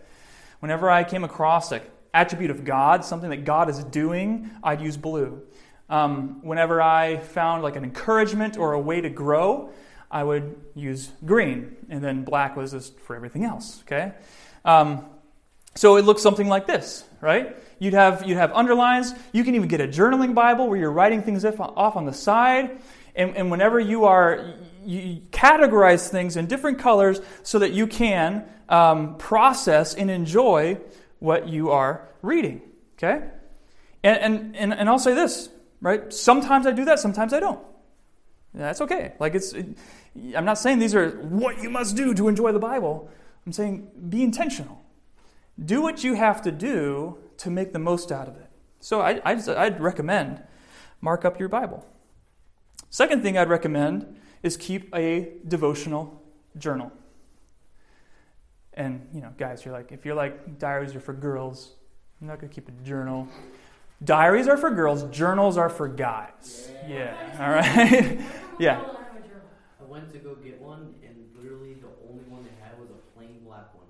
[0.60, 1.80] Whenever I came across an
[2.14, 5.42] attribute of God, something that God is doing, I'd use blue.
[5.88, 9.70] Um, whenever I found like an encouragement or a way to grow,
[10.10, 13.82] I would use green, and then black was just for everything else.
[13.86, 14.12] Okay,
[14.64, 15.04] um,
[15.74, 17.56] so it looks something like this, right?
[17.82, 19.12] You'd have you'd have underlines.
[19.32, 22.80] You can even get a journaling Bible where you're writing things off on the side,
[23.16, 28.44] and, and whenever you are you categorize things in different colors so that you can
[28.68, 30.78] um, process and enjoy
[31.18, 32.62] what you are reading.
[32.94, 33.26] Okay,
[34.04, 35.48] and, and and I'll say this,
[35.80, 36.12] right?
[36.12, 37.00] Sometimes I do that.
[37.00, 37.58] Sometimes I don't.
[38.54, 39.14] That's okay.
[39.18, 39.54] Like it's.
[39.54, 39.76] It,
[40.36, 43.10] I'm not saying these are what you must do to enjoy the Bible.
[43.44, 44.80] I'm saying be intentional.
[45.58, 48.48] Do what you have to do to make the most out of it.
[48.80, 50.42] So I, I just, I'd recommend
[51.00, 51.86] mark up your Bible.
[52.90, 56.22] Second thing I'd recommend is keep a devotional
[56.58, 56.92] journal.
[58.74, 61.72] And, you know, guys, you're like, if you're like, diaries are for girls,
[62.20, 63.28] I'm not going to keep a journal.
[64.04, 66.70] Diaries are for girls, journals are for guys.
[66.88, 67.44] Yeah, yeah.
[67.44, 68.20] all right?
[68.58, 68.82] yeah
[69.80, 72.98] I went to go get one, and literally the only one they had was a
[73.14, 73.86] plain black one.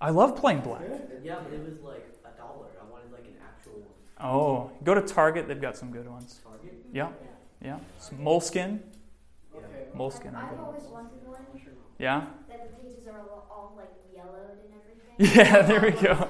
[0.00, 0.82] I love plain black.
[1.22, 2.66] Yeah, but it was like a dollar.
[2.80, 3.98] I wanted like an actual one.
[4.20, 5.46] Oh, go to Target.
[5.48, 6.40] They've got some good ones.
[6.42, 6.74] Target?
[6.92, 7.08] Yeah,
[7.62, 7.78] yeah.
[7.98, 8.80] Some Moleskine.
[9.54, 9.60] Yeah.
[9.96, 10.34] Moleskine.
[10.34, 11.38] I've always wanted one.
[11.98, 12.26] Yeah.
[12.48, 15.18] That the pages are all, all like yellowed and everything.
[15.18, 16.28] Yeah, there we go.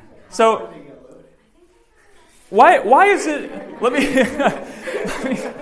[0.30, 0.72] so,
[2.50, 3.50] why why is it?
[3.82, 4.14] Let me.
[4.14, 5.60] let me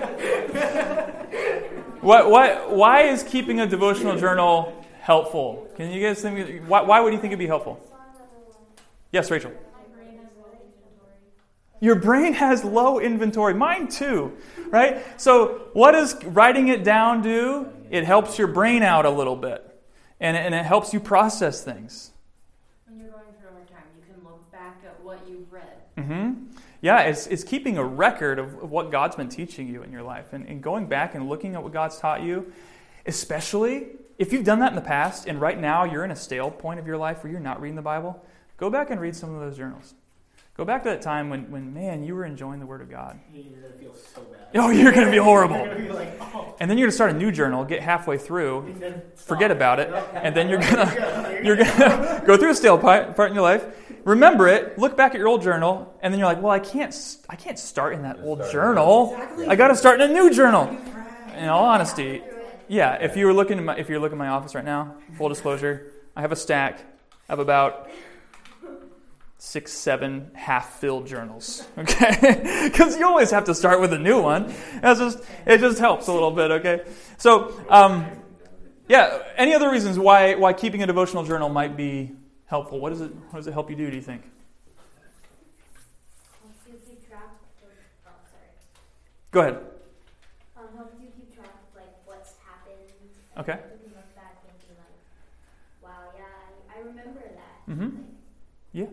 [2.01, 5.67] why, why, why is keeping a devotional journal helpful?
[5.75, 6.63] Can you guys think?
[6.67, 7.85] Why, why would you think it'd be helpful?
[9.11, 9.51] Yes, Rachel.
[11.79, 13.53] Your brain has low inventory.
[13.53, 14.37] Mine too,
[14.67, 15.03] right?
[15.19, 17.67] So, what does writing it down do?
[17.89, 19.65] It helps your brain out a little bit,
[20.19, 22.11] and, and it helps you process things.
[22.85, 25.77] When you're going through a hard time, you can look back at what you've read.
[25.97, 26.49] Mm-hmm
[26.81, 30.03] yeah, it's, it's keeping a record of, of what God's been teaching you in your
[30.03, 32.53] life and, and going back and looking at what God's taught you,
[33.05, 33.87] especially
[34.17, 36.79] if you've done that in the past and right now you're in a stale point
[36.79, 38.23] of your life where you're not reading the Bible,
[38.57, 39.93] go back and read some of those journals.
[40.59, 43.17] Go back to that time when, when man, you were enjoying the Word of God.
[43.33, 44.41] You're going to feel so bad.
[44.55, 45.63] Oh, you're going to be horrible.
[45.73, 46.53] be like, oh.
[46.59, 48.75] And then you're going to start a new journal, get halfway through,
[49.15, 52.77] forget about it, and then you're going to you're going to go through a stale
[52.77, 53.63] part, in your life,
[54.03, 56.93] remember it, look back at your old journal, and then you're like, well, I can't,
[57.29, 59.17] I can't start in that old journal.
[59.47, 60.77] I got to start in a new journal.
[61.37, 62.21] In all honesty,
[62.67, 62.95] yeah.
[62.95, 65.93] If you were looking, my, if you're looking at my office right now, full disclosure,
[66.17, 66.81] I have a stack
[67.29, 67.89] of about
[69.39, 71.65] six, seven half-filled journals.
[71.77, 74.53] Okay, because you always have to start with a new one.
[74.81, 75.59] That's just it.
[75.59, 76.51] Just helps a little bit.
[76.51, 76.85] Okay,
[77.17, 78.05] so um,
[78.87, 79.23] yeah.
[79.37, 82.11] Any other reasons why why keeping a devotional journal might be
[82.45, 82.79] helpful?
[82.79, 83.89] What does it What does it help you do?
[83.89, 84.23] Do you think?
[89.31, 89.57] Go ahead.
[90.57, 92.89] Um, helps you keep track of like what's happened.
[93.37, 93.59] Okay.
[93.85, 94.97] You look back and be like,
[95.83, 96.25] "Wow, yeah,
[96.73, 97.83] I, I remember that." Mm-hmm.
[97.83, 98.05] Like,
[98.73, 98.85] yeah.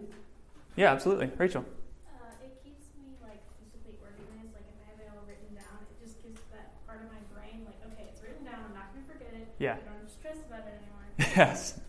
[0.76, 1.30] Yeah, absolutely.
[1.38, 1.64] Rachel.
[2.06, 4.52] Uh, it keeps me like physically organized.
[4.52, 7.20] Like if I have it all written down, it just gives that part of my
[7.32, 8.60] brain like, okay, it's written down.
[8.68, 9.48] I'm not going to forget it.
[9.58, 9.76] Yeah.
[9.80, 11.08] I don't stress about it anymore.
[11.36, 11.80] yes.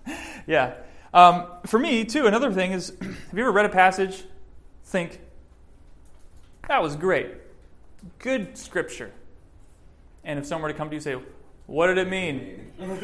[0.47, 0.75] Yeah.
[1.13, 4.23] Um, for me, too, another thing is have you ever read a passage,
[4.85, 5.19] think,
[6.69, 7.27] that was great,
[8.19, 9.11] good scripture.
[10.23, 11.17] And if someone were to come to you and say,
[11.65, 12.71] what did it mean?
[12.79, 13.01] and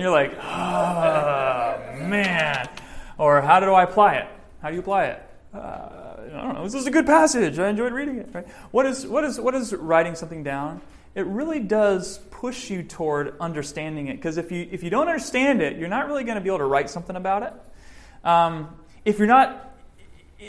[0.00, 2.68] you're like, oh, man.
[3.22, 4.26] Or how do I apply it?
[4.62, 5.22] How do you apply it?
[5.54, 6.64] Uh, I don't know.
[6.64, 7.56] This is a good passage.
[7.56, 8.28] I enjoyed reading it.
[8.32, 8.48] Right?
[8.72, 10.80] What is what is what is writing something down?
[11.14, 14.16] It really does push you toward understanding it.
[14.16, 16.58] Because if you if you don't understand it, you're not really going to be able
[16.58, 17.52] to write something about it.
[18.24, 19.72] Um, if you're not,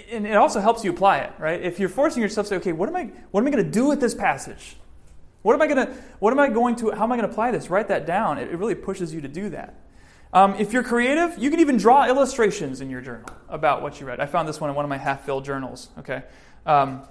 [0.10, 1.62] and it also helps you apply it, right?
[1.62, 3.72] If you're forcing yourself to say, okay, what am I what am I going to
[3.72, 4.78] do with this passage?
[5.44, 7.32] What am I going to, what am I going to, how am I going to
[7.32, 7.70] apply this?
[7.70, 8.40] Write that down.
[8.40, 9.76] It, it really pushes you to do that.
[10.34, 14.08] Um, if you're creative, you can even draw illustrations in your journal about what you
[14.08, 14.20] read.
[14.20, 16.24] I found this one in one of my half-filled journals, okay?
[16.66, 17.04] Um,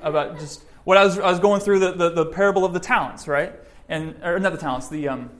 [0.00, 2.78] about just what I was, I was going through the, the, the parable of the
[2.78, 3.52] talents, right?
[3.88, 5.30] And, or not the talents, the, um,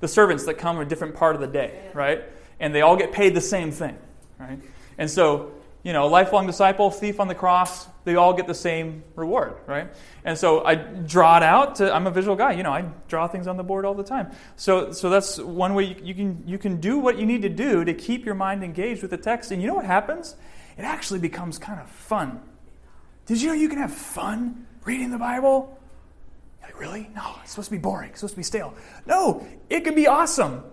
[0.00, 2.24] the servants that come a different part of the day, right?
[2.58, 3.96] And they all get paid the same thing,
[4.40, 4.58] right?
[4.98, 5.52] And so,
[5.84, 9.92] you know, lifelong disciple, thief on the cross, they all get the same reward, right?
[10.24, 11.76] And so I draw it out.
[11.76, 12.72] To, I'm a visual guy, you know.
[12.72, 14.32] I draw things on the board all the time.
[14.56, 17.48] So, so that's one way you, you can you can do what you need to
[17.48, 19.50] do to keep your mind engaged with the text.
[19.52, 20.36] And you know what happens?
[20.76, 22.40] It actually becomes kind of fun.
[23.26, 25.78] Did you know you can have fun reading the Bible?
[26.62, 27.10] Like, really?
[27.14, 28.10] No, it's supposed to be boring.
[28.10, 28.74] It's supposed to be stale.
[29.06, 30.64] No, it can be awesome.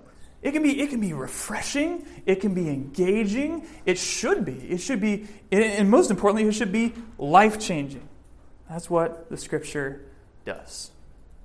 [0.41, 2.05] It can be, it can be refreshing.
[2.25, 3.65] It can be engaging.
[3.85, 4.53] It should be.
[4.53, 8.07] It should be, and most importantly, it should be life changing.
[8.69, 10.05] That's what the scripture
[10.45, 10.91] does.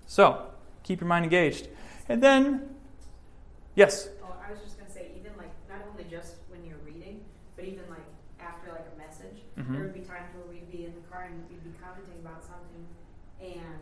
[0.07, 0.47] So,
[0.84, 1.68] keep your mind engaged.
[2.09, 2.68] And then,
[3.74, 4.09] yes?
[4.22, 7.20] Oh, I was just going to say, even like, not only just when you're reading,
[7.57, 8.05] but even like
[8.38, 9.72] after like a message, Mhm.
[9.72, 12.45] there would be times where we'd be in the car and we'd be commenting about
[12.45, 12.86] something,
[13.40, 13.80] and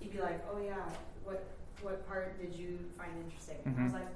[0.00, 0.88] he'd be like, "Oh yeah,
[1.24, 1.44] what
[1.82, 3.94] what part did you find interesting?" And I was Mhm.
[4.00, 4.08] like,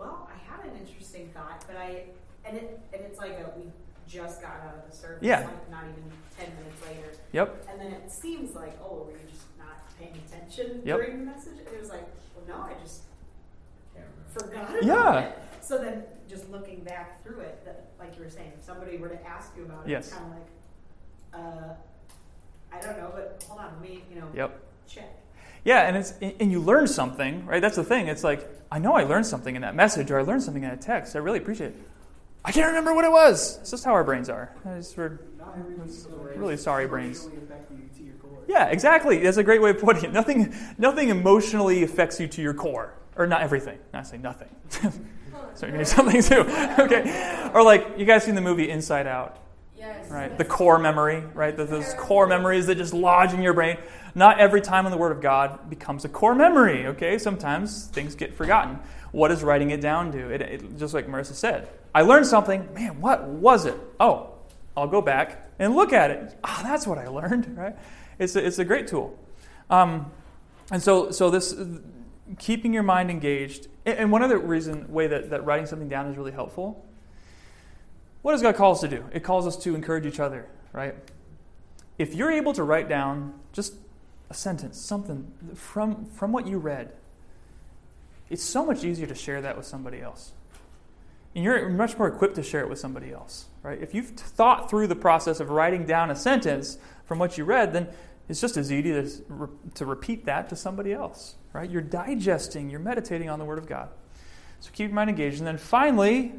[0.00, 2.04] "Well, I had an interesting thought, but I
[2.44, 3.70] and it and it's like a we
[4.08, 5.40] just got out of the service, Yeah.
[5.46, 7.66] like not even ten minutes later, Yep.
[7.68, 10.96] and then it seems like, oh, were you just not paying attention Yep.
[10.96, 11.58] during the message?
[11.58, 13.02] And it was like, well, no, I just
[14.30, 15.18] forgot about Yeah.
[15.20, 15.38] it.
[15.60, 19.08] So then, just looking back through it, that, like you were saying, if somebody were
[19.08, 20.06] to ask you about it, Yes.
[20.08, 20.48] it's kind of like,
[21.34, 21.74] uh,
[22.72, 24.60] I don't know, but hold on, let me, you know, Yep.
[24.88, 25.10] check.
[25.64, 27.60] Yeah, and it's and you learn something, right?
[27.60, 28.08] That's the thing.
[28.08, 30.70] It's like I know I learned something in that message, or I learned something in
[30.70, 31.14] that text.
[31.16, 31.76] I really appreciate it.
[32.44, 33.58] I can't remember what it was.
[33.58, 34.54] It's just how our brains are.
[34.96, 35.18] We're,
[36.36, 37.28] really sorry, brains.
[38.48, 39.18] yeah, exactly.
[39.18, 40.12] That's a great way of putting it.
[40.12, 43.78] Nothing, nothing emotionally affects you to your core, or not everything.
[43.92, 44.48] Not saying nothing.
[45.54, 46.40] so need something too.
[46.78, 49.36] okay, or like you guys seen the movie Inside Out?
[50.10, 50.36] Right?
[50.36, 51.56] The core memory, right?
[51.56, 53.78] Those core memories that just lodge in your brain.
[54.14, 57.18] Not every time in the Word of God becomes a core memory, okay?
[57.18, 58.78] Sometimes things get forgotten.
[59.12, 60.30] What does writing it down do?
[60.30, 62.72] It, it, just like Marissa said, I learned something.
[62.74, 63.76] Man, what was it?
[63.98, 64.34] Oh,
[64.76, 66.36] I'll go back and look at it.
[66.44, 67.76] Ah, that's what I learned, right?
[68.18, 69.18] It's a, it's a great tool.
[69.68, 70.10] Um,
[70.70, 71.54] and so, so this
[72.38, 73.68] keeping your mind engaged.
[73.86, 76.84] And one other reason, way that, that writing something down is really helpful
[78.22, 79.04] what does God call us to do?
[79.12, 80.94] It calls us to encourage each other, right?
[81.98, 83.74] If you're able to write down just
[84.30, 86.92] a sentence, something from, from what you read,
[88.28, 90.32] it's so much easier to share that with somebody else.
[91.34, 93.80] And you're much more equipped to share it with somebody else, right?
[93.80, 97.72] If you've thought through the process of writing down a sentence from what you read,
[97.72, 97.88] then
[98.28, 101.68] it's just as easy to, to repeat that to somebody else, right?
[101.68, 103.88] You're digesting, you're meditating on the Word of God.
[104.60, 105.38] So keep your mind engaged.
[105.38, 106.34] And then finally,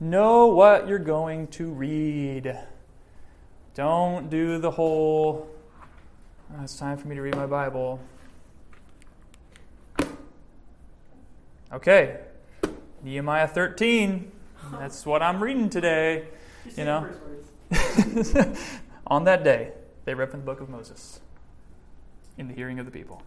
[0.00, 2.58] know what you're going to read.
[3.74, 5.48] Don't do the whole,
[6.52, 8.00] "Oh, it's time for me to read my Bible.
[11.72, 12.18] Okay,
[13.02, 14.32] Nehemiah 13.
[14.72, 16.26] That's what I'm reading today.
[16.64, 17.06] Just You know?
[17.70, 18.58] the first words.
[19.06, 19.72] On that day,
[20.04, 21.20] they read from the book of Moses
[22.38, 23.22] in the hearing of the people.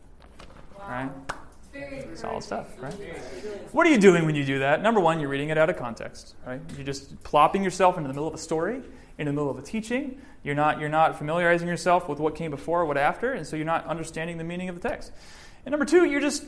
[0.78, 1.10] Right?
[2.16, 2.94] Solid stuff, right?
[3.72, 4.82] What are you doing when you do that?
[4.82, 6.62] Number one, you're reading it out of context, right?
[6.76, 8.82] You're just plopping yourself into the middle of a story,
[9.18, 10.22] in the middle of a teaching.
[10.44, 13.56] You're not, you're not familiarizing yourself with what came before or what after, and so
[13.56, 15.12] you're not understanding the meaning of the text.
[15.66, 16.46] And number two, you're just,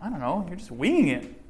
[0.00, 1.42] I don't know, you're just winging it.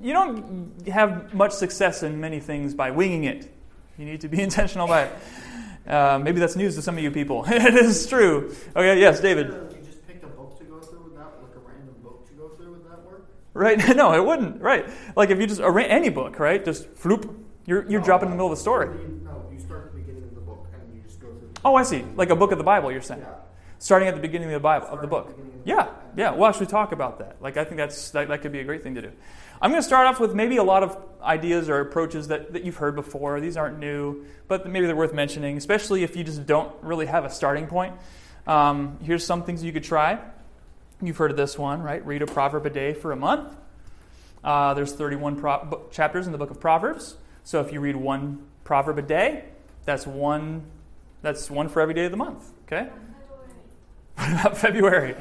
[0.00, 3.52] You don't have much success in many things by winging it.
[3.98, 5.90] You need to be intentional about it.
[5.90, 7.44] Uh, maybe that's news to some of you people.
[7.48, 8.54] it is true.
[8.74, 9.48] Okay, yes, David.
[9.50, 12.26] If you just picked a book to go through with that, like a random book
[12.28, 13.26] to go through with that work?
[13.52, 13.78] Right?
[13.96, 14.60] No, it wouldn't.
[14.60, 14.88] Right?
[15.16, 16.64] Like if you just any book, right?
[16.64, 17.32] Just floop,
[17.66, 18.88] you're you're No, dropping in the middle of the story.
[18.88, 21.50] you- No, you start at the beginning of the book and you just go through.
[21.64, 22.04] Oh, I see.
[22.16, 22.90] Like a book of the Bible.
[22.90, 23.34] You're saying, Yeah.
[23.78, 25.28] starting at the beginning of the Bible of the book.
[25.28, 26.30] the beginning of the Yeah, yeah.
[26.32, 27.36] We'll actually talk about that.
[27.40, 29.12] Like I think that's that, that could be a great thing to do.
[29.62, 32.64] I'm going to start off with maybe a lot of ideas or approaches that, that
[32.64, 33.40] you've heard before.
[33.40, 37.24] These aren't new, but maybe they're worth mentioning, especially if you just don't really have
[37.24, 37.94] a starting point.
[38.46, 40.18] Um, here's some things you could try.
[41.02, 42.04] You've heard of this one, right?
[42.04, 43.54] Read a proverb a day for a month.
[44.42, 47.16] Uh, there's 31 pro- book, chapters in the book of Proverbs.
[47.44, 49.44] So if you read one proverb a day,
[49.84, 50.64] that's one.
[51.22, 52.50] That's one for every day of the month.
[52.66, 52.88] Okay.
[54.16, 55.16] What about February?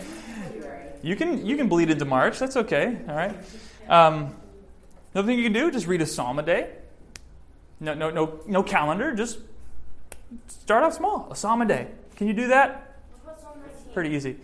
[1.01, 2.37] You can you can bleed into March.
[2.37, 2.97] That's okay.
[3.09, 3.35] All right.
[3.89, 4.35] Um,
[5.13, 6.69] another thing you can do: just read a psalm a day.
[7.79, 9.15] No no no no calendar.
[9.15, 9.39] Just
[10.47, 11.27] start off small.
[11.31, 11.87] A psalm a day.
[12.15, 12.92] Can you do that?
[13.93, 14.15] What Psalm 19?
[14.15, 14.35] pretty easy.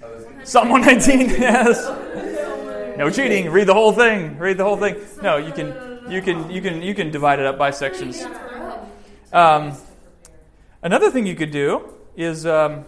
[0.43, 2.97] Psalm 119, yes.
[2.97, 3.49] No cheating.
[3.49, 4.37] Read the whole thing.
[4.37, 4.95] Read the whole thing.
[5.23, 5.67] No, you can
[6.09, 8.23] you can you can you can divide it up by sections.
[9.33, 9.73] Um,
[10.83, 12.85] another thing you could do is um,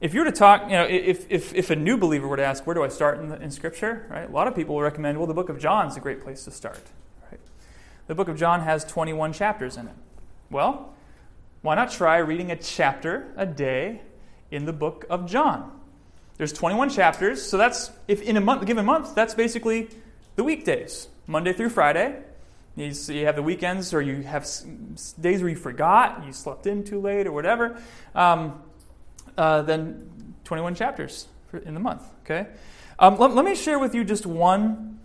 [0.00, 2.44] if you were to talk, you know, if, if, if a new believer were to
[2.44, 4.06] ask, where do I start in, the, in Scripture?
[4.10, 4.28] Right?
[4.28, 6.50] A lot of people recommend, well, the book of John is a great place to
[6.50, 6.82] start.
[7.30, 7.40] Right?
[8.06, 9.94] The book of John has 21 chapters in it.
[10.50, 10.94] Well,
[11.62, 14.02] why not try reading a chapter a day
[14.54, 15.70] in the book of John?
[16.36, 19.88] There's 21 chapters, so that's if in a month, given month, that's basically
[20.36, 22.16] the weekdays, Monday through Friday.
[22.76, 24.48] You, you have the weekends, or you have
[25.20, 27.80] days where you forgot, you slept in too late, or whatever.
[28.14, 28.60] Um,
[29.36, 30.10] uh, then
[30.44, 32.02] 21 chapters for, in the month.
[32.24, 32.48] Okay.
[32.98, 34.98] Um, let, let me share with you just one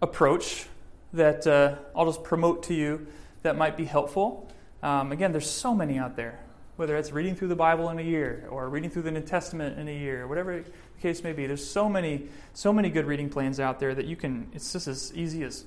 [0.00, 0.66] approach
[1.12, 3.06] that uh, I'll just promote to you
[3.42, 4.48] that might be helpful.
[4.82, 6.38] Um, again, there's so many out there
[6.80, 9.78] whether it's reading through the Bible in a year or reading through the New Testament
[9.78, 11.46] in a year, whatever the case may be.
[11.46, 14.48] There's so many, so many good reading plans out there that you can.
[14.54, 15.66] It's just as easy as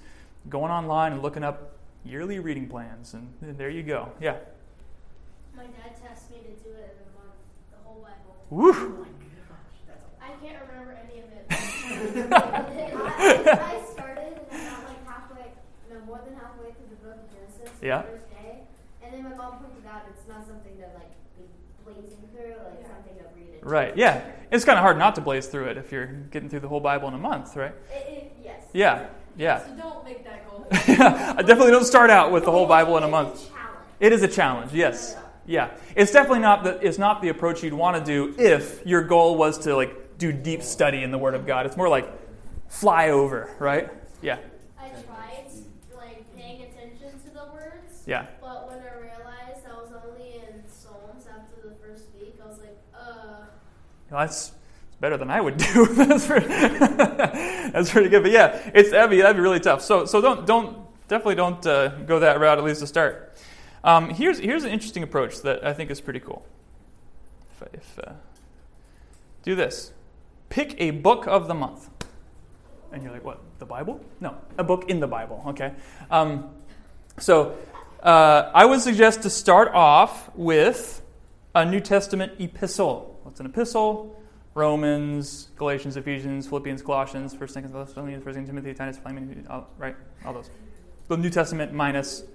[0.50, 4.10] going online and looking up yearly reading plans, and there you go.
[4.20, 4.38] Yeah.
[5.56, 7.38] My dad tasked me to do it in a month,
[7.70, 8.36] the whole Bible.
[8.50, 8.72] Woo!
[8.74, 9.06] Oh
[10.20, 11.46] I can't remember any of it.
[12.34, 15.46] I, I started and I got like halfway,
[15.92, 18.02] no, more than halfway through the book of Genesis Yeah.
[18.02, 18.64] the first day.
[19.04, 21.46] And then my mom pointed out it's not something to like be
[21.86, 23.66] blazing through, like something to read it.
[23.66, 23.96] Right.
[23.96, 24.24] Yeah.
[24.52, 26.80] It's kind of hard not to blaze through it if you're getting through the whole
[26.80, 27.74] Bible in a month, right?
[27.92, 28.64] It, it, yes.
[28.74, 29.08] Yeah.
[29.38, 29.66] Yeah.
[29.66, 30.68] So don't make that goal.
[30.72, 33.34] I definitely don't start out with the whole Bible in a month.
[33.34, 33.88] It's a challenge.
[34.00, 35.18] It is a challenge, yes.
[35.46, 35.72] Yeah.
[35.96, 39.36] It's definitely not the it's not the approach you'd want to do if your goal
[39.36, 41.66] was to like do deep study in the Word of God.
[41.66, 42.10] It's more like
[42.70, 43.90] fly over, right?
[44.22, 44.38] Yeah.
[44.80, 45.46] I tried
[45.96, 48.28] like paying attention to the words, Yeah.
[48.40, 52.60] but when I realized I was only in Psalms after the first week, I was
[52.60, 53.46] like, uh.
[54.03, 54.52] Well, that's
[55.00, 55.86] better than I would do.
[55.88, 58.24] that's, pretty, that's pretty good.
[58.24, 59.82] But yeah, it's be, that'd be really tough.
[59.82, 63.36] So so don't don't definitely don't uh, go that route at least to start.
[63.84, 66.46] Um, here's here's an interesting approach that I think is pretty cool.
[67.62, 68.14] If, if uh,
[69.44, 69.92] do this,
[70.50, 71.90] pick a book of the month,
[72.92, 73.42] and you're like, what?
[73.60, 74.00] The Bible?
[74.22, 75.44] No, a book in the Bible.
[75.48, 75.74] Okay.
[76.10, 76.50] Um,
[77.20, 77.58] so
[78.02, 81.02] uh, I would suggest to start off with
[81.56, 83.13] a New Testament epistle.
[83.34, 84.16] What's an epistle?
[84.54, 89.96] Romans, Galatians, Ephesians, Philippians, Colossians, First, Second Thessalonians, First, Timothy, Titus, Philemon, all, right?
[90.24, 90.52] All those.
[91.08, 92.26] The New Testament minus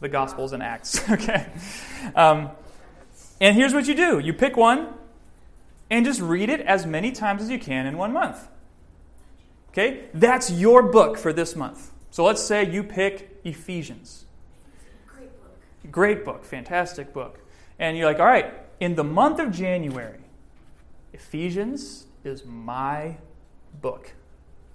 [0.00, 1.08] the Gospels and Acts.
[1.12, 1.48] okay.
[2.16, 2.50] Um,
[3.40, 4.94] and here's what you do: you pick one,
[5.88, 8.48] and just read it as many times as you can in one month.
[9.68, 11.92] Okay, that's your book for this month.
[12.10, 14.24] So let's say you pick Ephesians.
[15.06, 15.92] Great book.
[15.92, 17.38] Great book, fantastic book.
[17.78, 20.18] And you're like, all right, in the month of January,
[21.12, 23.16] Ephesians is my
[23.80, 24.12] book.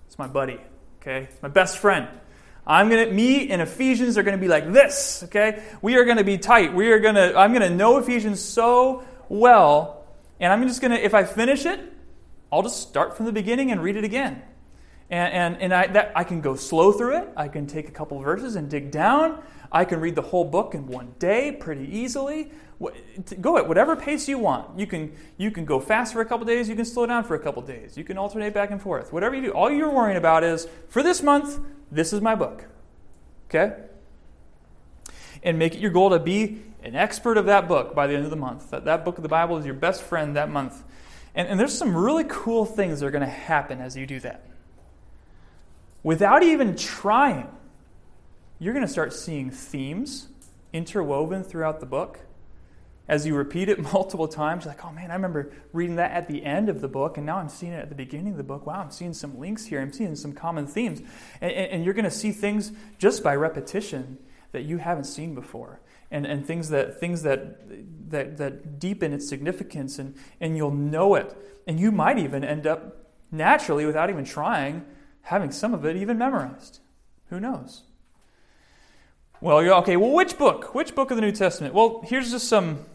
[0.07, 0.59] It's my buddy,
[1.01, 1.27] okay?
[1.31, 2.07] It's my best friend.
[2.65, 5.63] I'm gonna, me and Ephesians are gonna be like this, okay?
[5.81, 6.73] We are gonna be tight.
[6.73, 10.05] We are gonna, I'm gonna know Ephesians so well,
[10.39, 11.79] and I'm just gonna, if I finish it,
[12.51, 14.41] I'll just start from the beginning and read it again.
[15.09, 17.29] And, and, and I, that, I can go slow through it.
[17.37, 19.41] I can take a couple verses and dig down.
[19.71, 22.51] I can read the whole book in one day pretty easily.
[23.41, 24.79] Go at whatever pace you want.
[24.79, 26.69] You can, you can go fast for a couple days.
[26.69, 27.97] You can slow down for a couple days.
[27.97, 29.11] You can alternate back and forth.
[29.11, 29.51] Whatever you do.
[29.51, 31.59] All you're worrying about is for this month,
[31.91, 32.65] this is my book.
[33.49, 33.75] Okay?
[35.41, 38.25] And make it your goal to be an expert of that book by the end
[38.25, 38.69] of the month.
[38.69, 40.83] That, that book of the Bible is your best friend that month.
[41.33, 44.19] And, and there's some really cool things that are going to happen as you do
[44.19, 44.47] that
[46.07, 47.49] without even trying,
[48.59, 50.29] you're going to start seeing themes
[50.71, 52.19] interwoven throughout the book.
[53.07, 56.27] As you repeat it multiple times, you're like, oh man, I remember reading that at
[56.27, 58.43] the end of the book, and now I'm seeing it at the beginning of the
[58.43, 58.65] book.
[58.65, 59.81] Wow, I'm seeing some links here.
[59.81, 61.01] I'm seeing some common themes.
[61.41, 64.17] And, and, and you're going to see things just by repetition
[64.51, 65.81] that you haven't seen before.
[66.09, 71.15] And, and things that things that, that that deepen its significance and, and you'll know
[71.15, 71.35] it.
[71.67, 74.85] And you might even end up naturally, without even trying,
[75.21, 76.79] having some of it even memorized.
[77.29, 77.83] Who knows?
[79.41, 79.97] Well, you're okay.
[79.97, 80.73] Well, which book?
[80.73, 81.73] Which book of the New Testament?
[81.73, 82.85] Well, here's just some,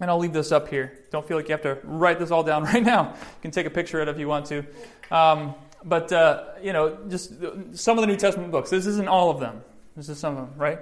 [0.00, 0.98] and I'll leave this up here.
[1.10, 3.14] Don't feel like you have to write this all down right now.
[3.14, 4.64] You can take a picture of it if you want to.
[5.10, 7.32] Um, but, uh, you know, just
[7.74, 8.70] some of the New Testament books.
[8.70, 9.62] This isn't all of them.
[9.96, 10.80] This is some of them, right?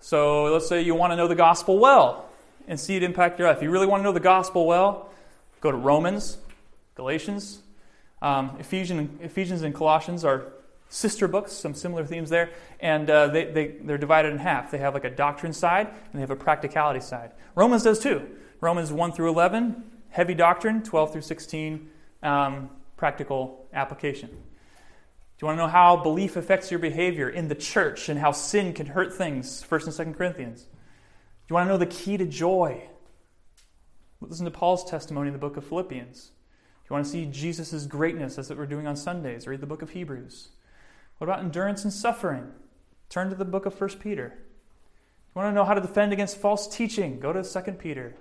[0.00, 2.28] So let's say you want to know the gospel well
[2.68, 3.58] and see it impact your life.
[3.58, 5.10] If you really want to know the gospel well,
[5.60, 6.38] go to Romans,
[6.94, 7.60] Galatians,
[8.22, 10.52] um, Ephesians, Ephesians and Colossians are
[10.88, 14.70] sister books, some similar themes there, and uh, they, they, they're divided in half.
[14.70, 17.32] They have like a doctrine side and they have a practicality side.
[17.54, 18.26] Romans does too.
[18.60, 21.90] Romans 1 through 11, heavy doctrine, 12 through 16,
[22.22, 24.30] um, practical application.
[24.30, 28.32] Do you want to know how belief affects your behavior in the church and how
[28.32, 29.62] sin can hurt things?
[29.68, 30.62] 1st and 2nd Corinthians.
[30.62, 30.68] Do
[31.50, 32.82] you want to know the key to joy?
[34.22, 36.28] Listen to Paul's testimony in the book of Philippians.
[36.28, 36.30] Do
[36.88, 39.46] you want to see Jesus' greatness as we're doing on Sundays?
[39.46, 40.48] Read the book of Hebrews.
[41.18, 42.52] What about endurance and suffering?
[43.08, 44.34] Turn to the book of 1 Peter.
[44.36, 47.20] You want to know how to defend against false teaching?
[47.20, 48.14] Go to 2 Peter.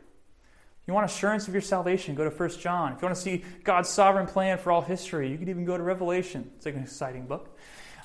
[0.87, 2.13] You want assurance of your salvation?
[2.13, 2.93] Go to 1 John.
[2.93, 5.77] If you want to see God's sovereign plan for all history, you could even go
[5.77, 6.51] to Revelation.
[6.55, 7.57] It's like an exciting book.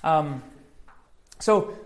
[0.02, 0.42] Um,
[1.38, 1.76] so,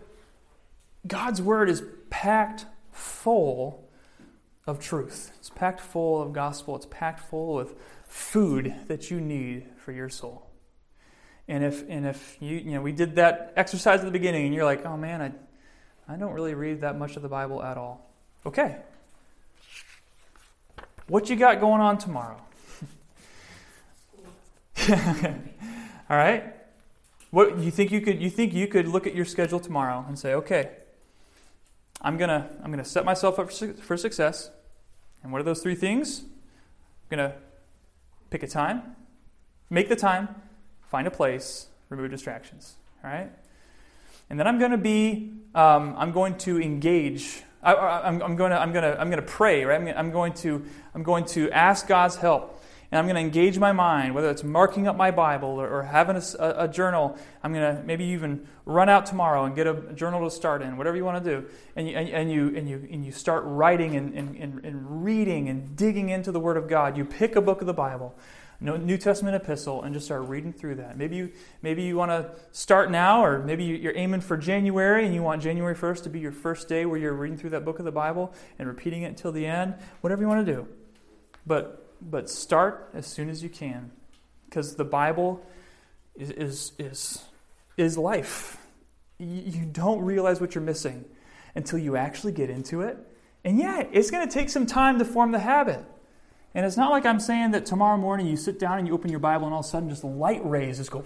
[1.07, 3.89] God's Word is packed full
[4.67, 5.33] of truth.
[5.39, 6.77] It's packed full of gospel.
[6.77, 7.75] It's packed full of
[8.07, 10.49] food that you need for your soul.
[11.47, 14.55] And if and if you you know we did that exercise at the beginning and
[14.55, 15.33] you're like, oh man, I
[16.13, 18.11] I don't really read that much of the Bible at all.
[18.47, 18.79] Okay,
[21.07, 22.41] what you got going on tomorrow?
[24.89, 26.55] All right?
[27.31, 30.19] What you think you could you think you could look at your schedule tomorrow and
[30.19, 30.71] say, "Okay,
[32.01, 34.51] I'm to I'm to set myself up for success."
[35.23, 36.25] And what are those three things?
[37.11, 37.35] I'm to
[38.31, 38.97] pick a time,
[39.71, 40.29] make the time,
[40.95, 42.77] find a place, remove distractions.
[43.03, 43.29] All right?
[44.31, 48.61] And then I'm going to be um, I'm going to engage I, am going to
[48.61, 49.81] I'm going to I'm going to pray, right?
[49.81, 50.65] I'm, I'm going to
[50.95, 54.45] I'm going to ask God's help, and I'm going to engage my mind, whether it's
[54.45, 57.17] marking up my Bible or, or having a, a, a, journal.
[57.43, 60.77] I'm going to maybe even run out tomorrow and get a journal to start in,
[60.77, 63.43] whatever you want to do, and you and, and you and you and you start
[63.47, 66.97] writing and, and, and reading and digging into the Word of God.
[66.99, 68.15] You pick a book of the Bible.
[68.61, 70.97] New Testament epistle and just start reading through that.
[70.97, 71.33] Maybe you
[71.63, 75.43] maybe you want to start now, or maybe you're aiming for January and you want
[75.43, 77.93] January 1st to be your first day where you're reading through that book of the
[77.93, 79.75] Bible and repeating it until the end.
[80.01, 80.69] Whatever you want to do,
[81.47, 83.91] but but start as soon as you can,
[84.47, 85.45] because the Bible
[86.15, 87.25] is is is,
[87.77, 88.59] is life.
[89.19, 91.05] You don't realize what you're missing
[91.55, 92.99] until you actually get into it.
[93.45, 95.85] And yeah, it's going to take some time to form the habit.
[96.57, 99.11] And it's not like I'm saying that tomorrow morning you sit down and you open
[99.11, 101.03] your Bible and all of a sudden just light rays just go,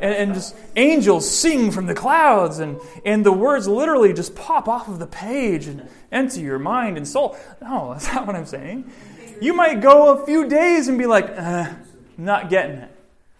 [0.00, 4.68] and, and just angels sing from the clouds and, and the words literally just pop
[4.68, 7.36] off of the page and enter your mind and soul.
[7.60, 8.90] No, that's not what I'm saying.
[9.42, 11.66] You might go a few days and be like, uh,
[12.18, 12.90] I'm not getting it.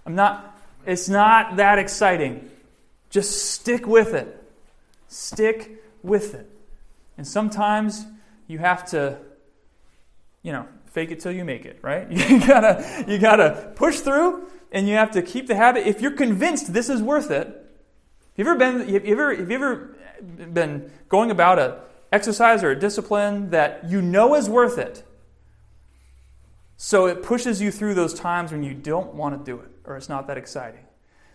[0.04, 2.50] I'm not, it's not that exciting.
[3.08, 4.42] Just stick with it.
[5.08, 6.50] Stick with it.
[7.16, 8.06] And sometimes
[8.46, 9.18] you have to
[10.43, 12.11] you know, fake it till you make it, right?
[12.30, 15.86] You gotta, you gotta push through and you have to keep the habit.
[15.86, 19.51] If you're convinced this is worth it, have you ever been, have you ever, have
[19.51, 19.97] you ever
[20.53, 21.80] been going about a
[22.12, 25.05] exercise or a discipline that you know is worth it?
[26.76, 29.97] So it pushes you through those times when you don't want to do it or
[29.97, 30.86] it's not that exciting.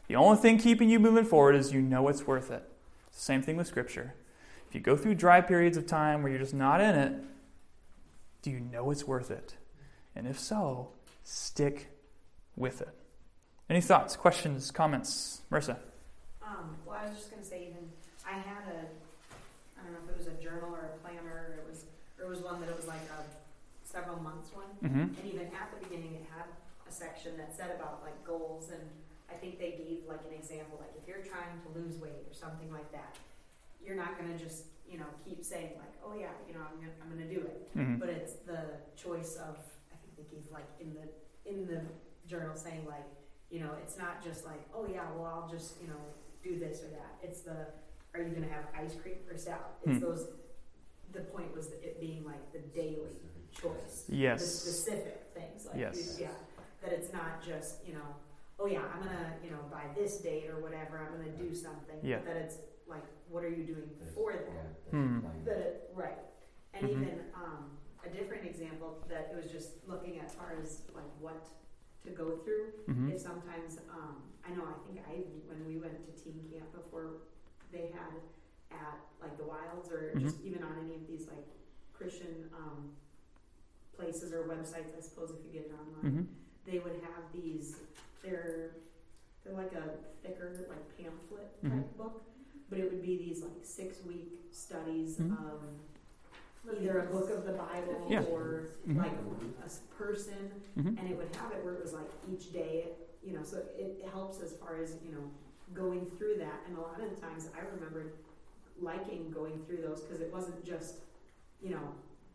[0.07, 2.63] The only thing keeping you moving forward is you know it's worth it.
[3.11, 4.13] Same thing with Scripture.
[4.67, 7.13] If you go through dry periods of time where you're just not in it,
[8.45, 9.55] do you know it's worth it?
[10.15, 10.89] And if so,
[11.23, 11.89] stick
[12.55, 12.93] with it.
[13.71, 15.41] Any thoughts, questions, comments?
[15.51, 15.77] Marissa?
[16.45, 17.89] Um, well, I was just going to say, even
[18.21, 21.57] I had a, I don't know if it was a journal or a planner, or
[21.57, 21.85] it was,
[22.19, 23.25] or it was one that it was like a
[23.83, 24.69] several months one.
[24.85, 25.17] Mm-hmm.
[25.17, 26.45] And even at the beginning, it had
[26.87, 28.85] a section that said about like goals, and
[29.25, 32.35] I think they gave like an example, like if you're trying to lose weight or
[32.37, 33.17] something like that,
[33.83, 36.79] you're not going to just you know, keep saying like, oh yeah, you know, I'm
[36.79, 37.67] gonna, I'm gonna do it.
[37.77, 37.97] Mm-hmm.
[37.97, 38.61] But it's the
[38.95, 39.57] choice of,
[39.91, 41.05] I think they gave like in the,
[41.51, 41.81] in the
[42.25, 43.03] journal saying like,
[43.51, 45.99] you know, it's not just like, oh yeah, well, I'll just, you know,
[46.41, 47.11] do this or that.
[47.21, 47.67] It's the,
[48.13, 49.59] are you gonna have ice cream or salad?
[49.83, 50.05] It's Hmm.
[50.05, 50.29] those,
[51.11, 53.19] the point was it being like the daily
[53.51, 54.05] choice.
[54.07, 54.39] Yes.
[54.39, 56.17] The specific things, like, Yes.
[56.21, 56.29] yeah,
[56.81, 58.07] that it's not just, you know,
[58.61, 61.97] oh yeah, I'm gonna, you know, by this date or whatever, I'm gonna do something.
[62.01, 62.19] Yeah.
[62.25, 62.55] That it's
[62.87, 64.91] like, what are you doing before that?
[64.91, 65.19] Hmm.
[65.45, 66.19] That it, right.
[66.73, 66.91] And Mhm.
[66.91, 71.09] even um, a different example that it was just looking at as far as like
[71.19, 71.47] what
[72.03, 72.71] to go through.
[72.87, 73.11] Mm-hmm.
[73.11, 77.21] Is sometimes um, I know I think I when we went to teen camp before
[77.71, 78.13] they had
[78.71, 80.21] at like the wilds or Mhm.
[80.21, 81.47] just even on any of these like
[81.93, 82.91] Christian um,
[83.97, 86.25] places or websites I suppose if you get it online Mm-hmm.
[86.71, 87.77] they would have these
[88.21, 88.75] they're
[89.43, 91.97] they're like a thicker like pamphlet type Mhm.
[91.97, 92.23] book
[92.69, 95.31] but it would be these like six week studies Mhm.
[95.51, 95.61] of
[96.79, 98.23] either a book of the bible Yeah.
[98.25, 98.97] or Mhm.
[98.97, 100.97] like a person Mm-hmm.
[100.97, 102.93] and it would have it where it was like each day
[103.23, 105.23] you know so it, helps as far as you know
[105.73, 108.13] going through that and a lot of the times i remember
[108.81, 110.95] liking going through those because it wasn't just
[111.61, 111.93] you know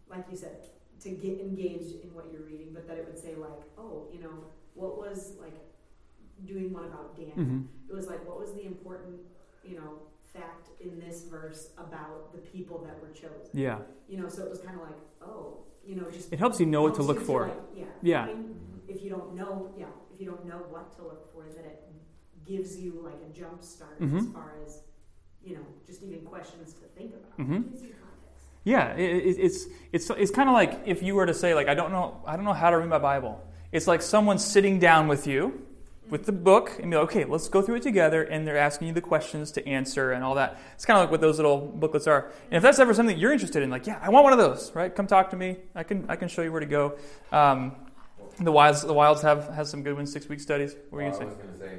[0.08, 0.56] like you said
[1.00, 4.20] to get engaged in what you're reading, but that it would say like, oh, you
[4.20, 5.54] know, what was like
[6.44, 7.36] doing one about Daniel.
[7.36, 9.18] hmm It was like, what was the important,
[9.64, 9.98] you know,
[10.32, 13.50] fact in this verse about the people that were chosen?
[13.52, 13.78] Yeah.
[14.08, 16.66] You know, so it was kind of like, oh, you know, just It helps you
[16.66, 17.48] know what to look for.
[17.48, 17.84] like, yeah.
[18.02, 18.26] Yeah.
[18.26, 18.56] find-
[18.88, 21.92] if you don't know, yeah, if you don't know what to look for, that it
[22.44, 24.34] gives you like a jump start as Mhm.
[24.34, 24.82] far as,
[25.44, 27.32] you know, just even questions to think about.
[27.46, 27.94] hmm Gives you.
[28.64, 31.74] Yeah, it, it's it's it's kind of like if you were to say like I
[31.74, 33.40] don't know I don't know how to read my Bible.
[33.72, 35.62] It's like someone sitting down with you
[36.10, 38.88] with the book and be like, okay, let's go through it together, and they're asking
[38.88, 40.58] you the questions to answer and all that.
[40.74, 42.32] It's kind of like what those little booklets are.
[42.50, 44.74] And if that's ever something you're interested in, like, yeah, I want one of those,
[44.74, 44.94] right?
[44.94, 45.56] Come talk to me.
[45.74, 46.96] I can I can show you where to go.
[47.32, 47.76] Um,
[48.38, 50.12] the wilds the wilds have has some good ones.
[50.12, 50.74] Six week studies.
[50.74, 51.36] What were you Well, gonna I say?
[51.36, 51.58] was gonna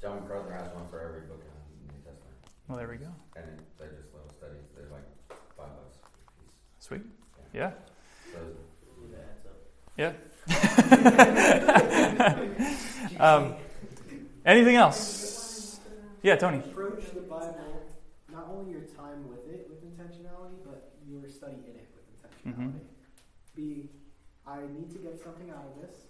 [0.00, 2.36] John MacArthur has one for every book in the New Testament,
[2.68, 3.06] Well, there we go.
[3.36, 4.66] and it, they're just little studies.
[4.76, 5.06] They're like
[5.56, 6.82] five bucks a.
[6.82, 7.02] Sweet.
[7.54, 7.70] Yeah.
[8.32, 8.38] So
[8.98, 10.16] Ooh, that adds up.
[13.18, 13.54] Um,
[14.44, 15.80] anything else?
[16.22, 16.58] Yeah, Tony.
[16.58, 17.82] Approach the Bible
[18.30, 22.56] not only your time with it with intentionality, but your study in it with intentionality.
[22.56, 22.72] Mhm.
[23.54, 23.90] Be,
[24.46, 26.06] I need to get something out of this,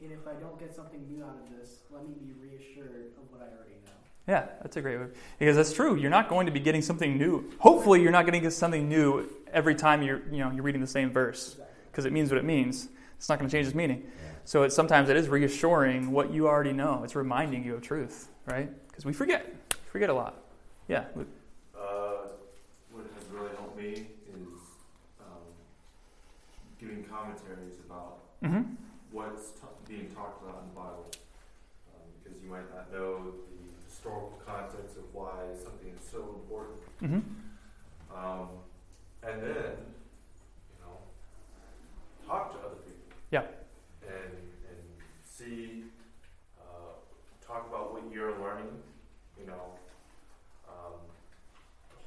[0.00, 3.30] and if I don't get something new out of this, let me be reassured of
[3.32, 3.92] what I already know.
[4.28, 5.06] Yeah, that's a great way.
[5.38, 5.96] Because that's true.
[5.96, 7.50] You're not going to be getting something new.
[7.58, 10.82] Hopefully, you're not going to get something new every time you're, you know, you're reading
[10.82, 11.56] the same verse
[11.90, 12.88] because it means what it means.
[13.18, 14.02] It's not going to change its meaning.
[14.06, 14.30] yeah.
[14.44, 17.02] So it, sometimes it is reassuring what you already know.
[17.04, 18.70] It's reminding you of truth, right?
[18.88, 19.44] Because we forget.
[19.72, 20.40] We forget a lot.
[20.88, 21.04] Yeah.
[21.76, 22.28] Uh,
[22.92, 24.48] what has really helped me is
[25.20, 25.42] um,
[26.80, 28.14] giving commentaries about
[28.44, 28.62] Mm-hmm.
[29.10, 31.10] what's t- being talked about in the Bible,
[31.92, 36.78] um, because you might not know the historical context of why something is so important.
[37.02, 38.16] Mm-hmm.
[38.16, 38.48] Um,
[39.26, 39.74] and then,
[40.70, 40.98] you know,
[42.28, 42.94] talk to other people.
[43.32, 43.42] Yeah.
[44.06, 44.32] And
[44.70, 44.78] and
[45.24, 45.82] see,
[46.60, 46.94] uh,
[47.44, 48.66] talk about what you're learning.
[49.40, 49.62] You know,
[50.68, 50.94] um,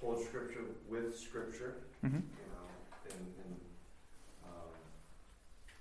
[0.01, 1.76] hold scripture with scripture.
[2.05, 2.18] Mm-hmm.
[2.18, 2.66] You know,
[3.05, 3.55] and and
[4.43, 4.72] um,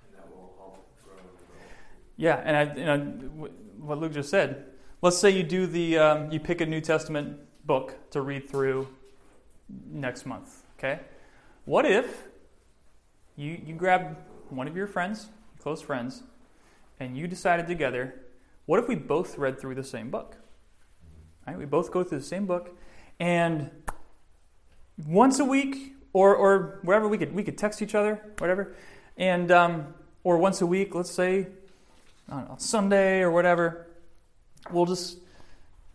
[0.05, 1.29] and that will help grow and.
[2.17, 3.49] Yeah, and I, you know,
[3.81, 4.67] what Luke just said.
[5.03, 8.87] Let's say you do the, um, you pick a New Testament book to read through
[9.91, 10.63] next month.
[10.79, 11.01] Okay,
[11.65, 12.29] what if
[13.37, 14.17] you you grab
[14.51, 15.29] one of your friends,
[15.59, 16.23] close friends,
[17.01, 18.15] and you decided together,
[18.71, 20.37] what if we both read through the same book?
[21.45, 22.79] Right, we both go through the same book,
[23.19, 23.69] and
[25.09, 28.77] once a week or or wherever we could we could text each other, whatever,
[29.17, 29.93] and um,
[30.23, 31.49] or once a week, let's say
[32.29, 33.89] know, Sunday or whatever,
[34.71, 35.19] we'll just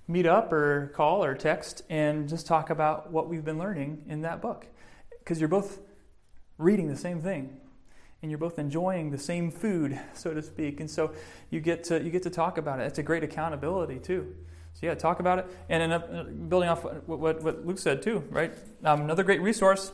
[0.09, 4.23] meet up or call or text and just talk about what we've been learning in
[4.23, 4.67] that book.
[5.19, 5.79] Because you're both
[6.57, 7.55] reading the same thing
[8.25, 10.79] and you're both enjoying the same food, so to speak.
[10.79, 11.13] And so
[11.51, 12.87] you get to, you get to talk about it.
[12.87, 14.35] It's a great accountability, too.
[14.73, 15.45] So, yeah, talk about it.
[15.69, 18.51] And building off what, what, what Luke said, too, right?
[18.83, 19.91] Um, another great resource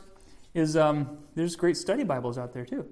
[0.54, 2.88] is um, there's great study Bibles out there, too.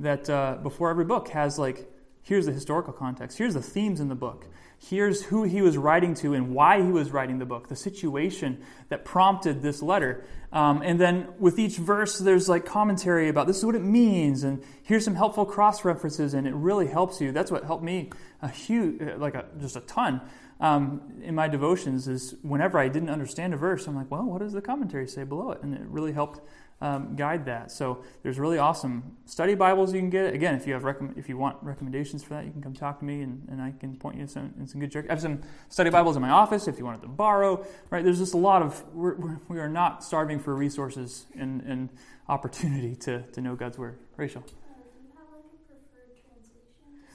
[0.00, 1.90] That uh, before every book has, like,
[2.28, 4.46] here's the historical context, here's the themes in the book,
[4.78, 8.62] here's who he was writing to and why he was writing the book, the situation
[8.90, 10.22] that prompted this letter.
[10.52, 14.44] Um, and then with each verse, there's like commentary about this is what it means,
[14.44, 17.32] and here's some helpful cross references, and it really helps you.
[17.32, 18.10] That's what helped me
[18.42, 20.20] a huge, like a, just a ton
[20.60, 22.08] um, in my devotions.
[22.08, 25.24] Is whenever I didn't understand a verse, I'm like, well, what does the commentary say
[25.24, 25.62] below it?
[25.62, 26.40] And it really helped
[26.80, 27.72] um, guide that.
[27.72, 30.32] So there's really awesome study Bibles you can get.
[30.32, 33.00] Again, if you have recomm- if you want recommendations for that, you can come talk
[33.00, 34.96] to me, and, and I can point you in some, in some good.
[34.96, 37.66] I have some study Bibles in my office if you wanted to borrow.
[37.90, 38.04] Right?
[38.04, 41.88] There's just a lot of we're, we're, we are not starving for resources and, and
[42.28, 43.98] opportunity to, to know God's word.
[44.16, 47.08] Rachel, do you have like a preferred translation?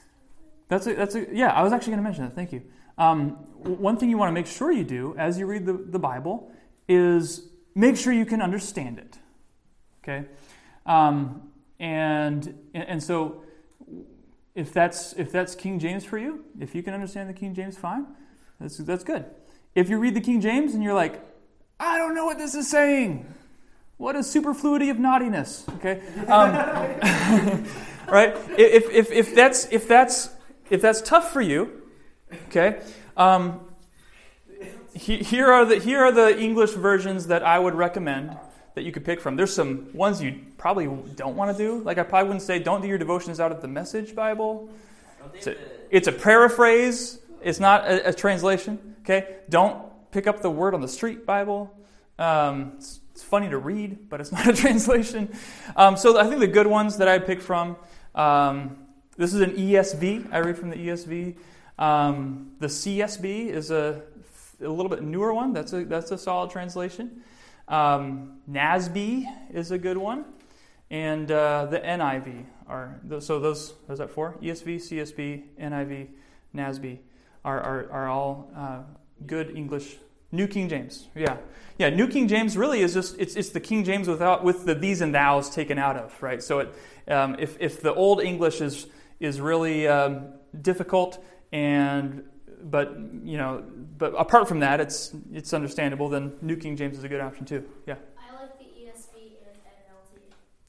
[0.68, 1.52] that's a, that's a, yeah.
[1.52, 2.34] I was actually going to mention that.
[2.34, 2.62] Thank you.
[2.98, 3.30] Um,
[3.62, 6.52] one thing you want to make sure you do as you read the, the Bible
[6.86, 9.18] is make sure you can understand it.
[10.06, 10.26] Okay,
[10.84, 11.50] um,
[11.80, 13.42] and and so
[14.54, 17.78] if that's if that's King James for you, if you can understand the King James,
[17.78, 18.06] fine.
[18.60, 19.24] That's that's good.
[19.74, 21.24] If you read the King James and you're like,
[21.80, 23.26] I don't know what this is saying.
[23.96, 25.64] What is superfluity of naughtiness?
[25.76, 26.52] Okay, um,
[28.08, 28.36] right?
[28.58, 30.28] If, if, if that's if that's
[30.68, 31.82] if that's tough for you,
[32.48, 32.80] okay.
[33.16, 33.60] Um,
[34.94, 38.36] he- here are the here are the English versions that I would recommend
[38.74, 39.36] that you could pick from.
[39.36, 41.82] There's some ones you probably don't want to do.
[41.82, 44.68] Like I probably wouldn't say don't do your devotions out of the Message Bible.
[45.22, 45.56] Have the-
[45.90, 47.18] It's a paraphrase.
[47.42, 48.96] It's not a, a translation.
[49.02, 49.36] Okay.
[49.48, 51.72] Don't pick up the Word on the Street Bible.
[52.18, 55.32] Um, it's, it's funny to read, but it's not a translation.
[55.76, 57.76] Um, so I think the good ones that I picked from
[58.14, 58.78] um,
[59.16, 60.32] this is an ESV.
[60.32, 61.36] I read from the ESV.
[61.78, 64.02] Um, the CSB is a,
[64.60, 65.52] a little bit newer one.
[65.52, 67.22] That's a, that's a solid translation.
[67.68, 70.24] Um, NASB is a good one.
[70.90, 74.36] And uh, the NIV are, so those, those are four?
[74.42, 76.08] ESV, CSB, NIV,
[76.54, 76.98] NASB
[77.44, 78.82] are, are, are all uh,
[79.26, 79.96] good English.
[80.30, 81.36] New King James, yeah.
[81.78, 84.74] Yeah, New King James really is just, it's, it's the King James without, with the
[84.74, 86.42] these and thous taken out of, right?
[86.42, 86.74] So it,
[87.08, 88.86] um, if, if the Old English is,
[89.20, 90.28] is really um,
[90.60, 92.24] difficult and
[92.64, 93.62] but you know
[93.98, 97.44] but apart from that it's it's understandable then new king james is a good option
[97.44, 99.56] too yeah I like the ESV and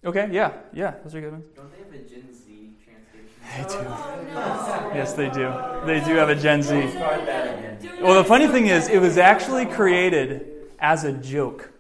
[0.03, 0.09] NLT.
[0.09, 3.31] okay yeah yeah those are good ones Don't they have a Gen Z translation?
[3.55, 3.87] They do.
[3.87, 4.91] Oh no.
[4.99, 5.53] yes they do
[5.85, 8.03] they do have a gen z Start that again.
[8.03, 10.45] Well the funny thing is, it was actually created
[10.79, 11.71] as a joke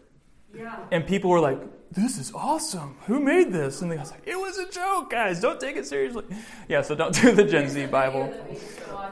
[0.53, 0.77] Yeah.
[0.91, 1.59] and people were like
[1.91, 5.39] this is awesome who made this and they was like it was a joke guys
[5.41, 6.23] don't take it seriously
[6.69, 8.25] yeah so don't do the gen z bible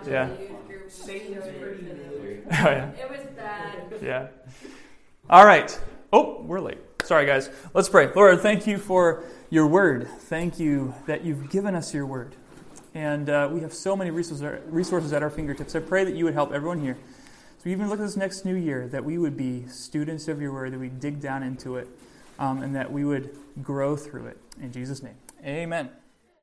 [0.08, 0.30] Yeah.
[0.94, 3.94] Satan's pretty oh yeah It was bad.
[4.02, 4.28] Yeah.
[5.30, 5.80] All right.
[6.12, 6.80] Oh, we're late.
[7.04, 7.50] Sorry, guys.
[7.74, 8.12] Let's pray.
[8.14, 10.08] Lord, thank you for your word.
[10.08, 12.36] Thank you that you've given us your word.
[12.94, 15.76] And uh, we have so many resources, resources at our fingertips.
[15.76, 16.98] I pray that you would help everyone here.
[17.64, 20.52] So even look at this next new year, that we would be students of your
[20.54, 21.88] word, that we dig down into it,
[22.38, 24.38] um, and that we would grow through it.
[24.62, 25.89] In Jesus' name, amen.